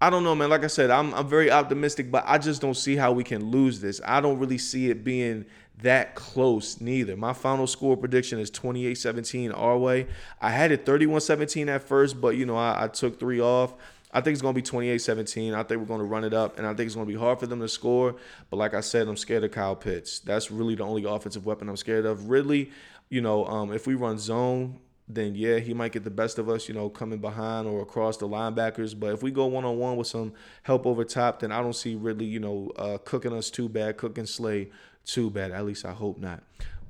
I 0.02 0.10
don't 0.10 0.22
know, 0.22 0.34
man. 0.34 0.50
Like 0.50 0.64
I 0.64 0.68
said, 0.68 0.90
I'm 0.90 1.14
I'm 1.14 1.26
very 1.26 1.50
optimistic, 1.50 2.10
but 2.10 2.24
I 2.26 2.36
just 2.36 2.60
don't 2.60 2.76
see 2.76 2.94
how 2.94 3.12
we 3.12 3.24
can 3.24 3.50
lose 3.50 3.80
this. 3.80 4.02
I 4.04 4.20
don't 4.20 4.38
really 4.38 4.58
see 4.58 4.90
it 4.90 5.02
being 5.02 5.46
that 5.82 6.14
close 6.14 6.80
neither. 6.80 7.16
My 7.16 7.32
final 7.32 7.66
score 7.66 7.96
prediction 7.96 8.38
is 8.38 8.50
28-17 8.50 9.56
our 9.56 9.76
way. 9.76 10.06
I 10.40 10.50
had 10.50 10.70
it 10.70 10.86
31-17 10.86 11.68
at 11.68 11.82
first, 11.82 12.20
but 12.20 12.36
you 12.36 12.46
know, 12.46 12.56
I, 12.56 12.84
I 12.84 12.88
took 12.88 13.18
three 13.18 13.40
off. 13.40 13.74
I 14.14 14.20
think 14.20 14.34
it's 14.34 14.42
going 14.42 14.54
to 14.54 14.58
be 14.58 14.62
28 14.62 14.98
17. 14.98 15.54
I 15.54 15.62
think 15.64 15.80
we're 15.80 15.86
going 15.86 15.98
to 15.98 16.06
run 16.06 16.22
it 16.22 16.32
up, 16.32 16.56
and 16.56 16.66
I 16.66 16.70
think 16.72 16.86
it's 16.86 16.94
going 16.94 17.06
to 17.06 17.12
be 17.12 17.18
hard 17.18 17.40
for 17.40 17.48
them 17.48 17.60
to 17.60 17.68
score. 17.68 18.14
But 18.48 18.56
like 18.58 18.72
I 18.72 18.80
said, 18.80 19.08
I'm 19.08 19.16
scared 19.16 19.42
of 19.42 19.50
Kyle 19.50 19.74
Pitts. 19.74 20.20
That's 20.20 20.52
really 20.52 20.76
the 20.76 20.84
only 20.84 21.04
offensive 21.04 21.44
weapon 21.44 21.68
I'm 21.68 21.76
scared 21.76 22.06
of. 22.06 22.30
Ridley, 22.30 22.70
you 23.08 23.20
know, 23.20 23.44
um, 23.46 23.72
if 23.72 23.88
we 23.88 23.96
run 23.96 24.18
zone, 24.18 24.78
then 25.08 25.34
yeah, 25.34 25.58
he 25.58 25.74
might 25.74 25.92
get 25.92 26.04
the 26.04 26.10
best 26.10 26.38
of 26.38 26.48
us, 26.48 26.68
you 26.68 26.74
know, 26.74 26.88
coming 26.88 27.18
behind 27.18 27.66
or 27.66 27.82
across 27.82 28.16
the 28.16 28.28
linebackers. 28.28 28.98
But 28.98 29.12
if 29.14 29.22
we 29.22 29.32
go 29.32 29.46
one 29.46 29.64
on 29.64 29.78
one 29.78 29.96
with 29.96 30.06
some 30.06 30.32
help 30.62 30.86
over 30.86 31.04
top, 31.04 31.40
then 31.40 31.50
I 31.50 31.60
don't 31.60 31.74
see 31.74 31.96
Ridley, 31.96 32.26
you 32.26 32.40
know, 32.40 32.70
uh, 32.76 32.98
cooking 33.04 33.32
us 33.32 33.50
too 33.50 33.68
bad, 33.68 33.96
cooking 33.96 34.26
Slay 34.26 34.70
too 35.04 35.28
bad. 35.28 35.50
At 35.50 35.66
least 35.66 35.84
I 35.84 35.92
hope 35.92 36.18
not. 36.18 36.42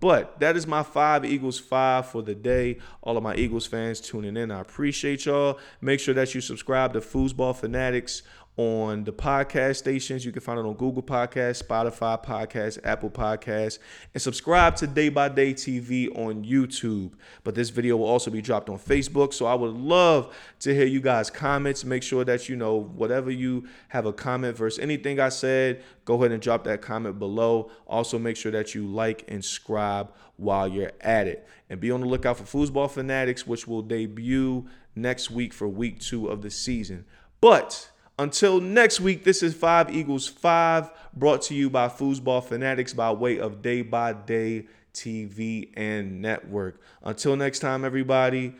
But 0.04 0.38
that 0.40 0.54
is 0.54 0.66
my 0.66 0.82
five 0.82 1.24
Eagles 1.24 1.58
five 1.58 2.04
for 2.04 2.20
the 2.20 2.34
day. 2.34 2.76
All 3.00 3.16
of 3.16 3.22
my 3.22 3.34
Eagles 3.36 3.66
fans 3.66 4.02
tuning 4.02 4.36
in, 4.36 4.50
I 4.50 4.60
appreciate 4.60 5.24
y'all. 5.24 5.58
Make 5.80 5.98
sure 5.98 6.12
that 6.12 6.34
you 6.34 6.42
subscribe 6.42 6.92
to 6.92 7.00
Foosball 7.00 7.56
Fanatics 7.56 8.22
on 8.56 9.02
the 9.04 9.12
podcast 9.12 9.76
stations. 9.76 10.24
You 10.24 10.30
can 10.30 10.40
find 10.40 10.58
it 10.58 10.64
on 10.64 10.74
Google 10.74 11.02
Podcasts, 11.02 11.62
Spotify 11.62 12.22
Podcasts, 12.24 12.78
Apple 12.84 13.10
Podcasts, 13.10 13.78
and 14.12 14.22
subscribe 14.22 14.76
to 14.76 14.86
Day 14.86 15.08
by 15.08 15.28
Day 15.28 15.54
TV 15.54 16.08
on 16.16 16.44
YouTube. 16.44 17.12
But 17.42 17.54
this 17.56 17.70
video 17.70 17.96
will 17.96 18.06
also 18.06 18.30
be 18.30 18.40
dropped 18.40 18.68
on 18.68 18.78
Facebook. 18.78 19.34
So 19.34 19.46
I 19.46 19.54
would 19.54 19.74
love 19.74 20.34
to 20.60 20.74
hear 20.74 20.86
you 20.86 21.00
guys' 21.00 21.30
comments. 21.30 21.84
Make 21.84 22.02
sure 22.02 22.24
that 22.24 22.48
you 22.48 22.54
know 22.54 22.76
whatever 22.76 23.30
you 23.30 23.66
have 23.88 24.06
a 24.06 24.12
comment 24.12 24.56
versus 24.56 24.78
anything 24.78 25.18
I 25.18 25.30
said, 25.30 25.82
go 26.04 26.14
ahead 26.14 26.30
and 26.30 26.40
drop 26.40 26.64
that 26.64 26.80
comment 26.80 27.18
below. 27.18 27.70
Also, 27.86 28.18
make 28.18 28.36
sure 28.36 28.52
that 28.52 28.74
you 28.74 28.86
like 28.86 29.24
and 29.28 29.44
subscribe 29.44 30.12
while 30.36 30.68
you're 30.68 30.92
at 31.00 31.26
it. 31.26 31.46
And 31.68 31.80
be 31.80 31.90
on 31.90 32.00
the 32.00 32.06
lookout 32.06 32.36
for 32.36 32.44
Foosball 32.44 32.90
Fanatics, 32.90 33.46
which 33.46 33.66
will 33.66 33.82
debut 33.82 34.66
next 34.94 35.30
week 35.30 35.52
for 35.52 35.66
week 35.66 35.98
two 35.98 36.28
of 36.28 36.42
the 36.42 36.50
season. 36.50 37.04
But 37.40 37.90
until 38.18 38.60
next 38.60 39.00
week, 39.00 39.24
this 39.24 39.42
is 39.42 39.54
Five 39.54 39.94
Eagles 39.94 40.28
5 40.28 40.90
brought 41.14 41.42
to 41.42 41.54
you 41.54 41.68
by 41.68 41.88
Foosball 41.88 42.44
Fanatics 42.44 42.92
by 42.92 43.10
way 43.10 43.38
of 43.38 43.62
Day 43.62 43.82
by 43.82 44.12
Day 44.12 44.66
TV 44.92 45.70
and 45.76 46.22
Network. 46.22 46.80
Until 47.02 47.36
next 47.36 47.58
time, 47.58 47.84
everybody, 47.84 48.54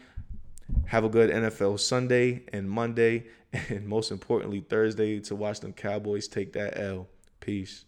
have 0.86 1.04
a 1.04 1.08
good 1.08 1.30
NFL 1.30 1.78
Sunday 1.78 2.42
and 2.52 2.68
Monday, 2.68 3.26
and 3.52 3.86
most 3.86 4.10
importantly, 4.10 4.60
Thursday 4.60 5.20
to 5.20 5.36
watch 5.36 5.60
them 5.60 5.72
Cowboys 5.72 6.26
take 6.28 6.52
that 6.54 6.78
L. 6.78 7.06
Peace. 7.40 7.84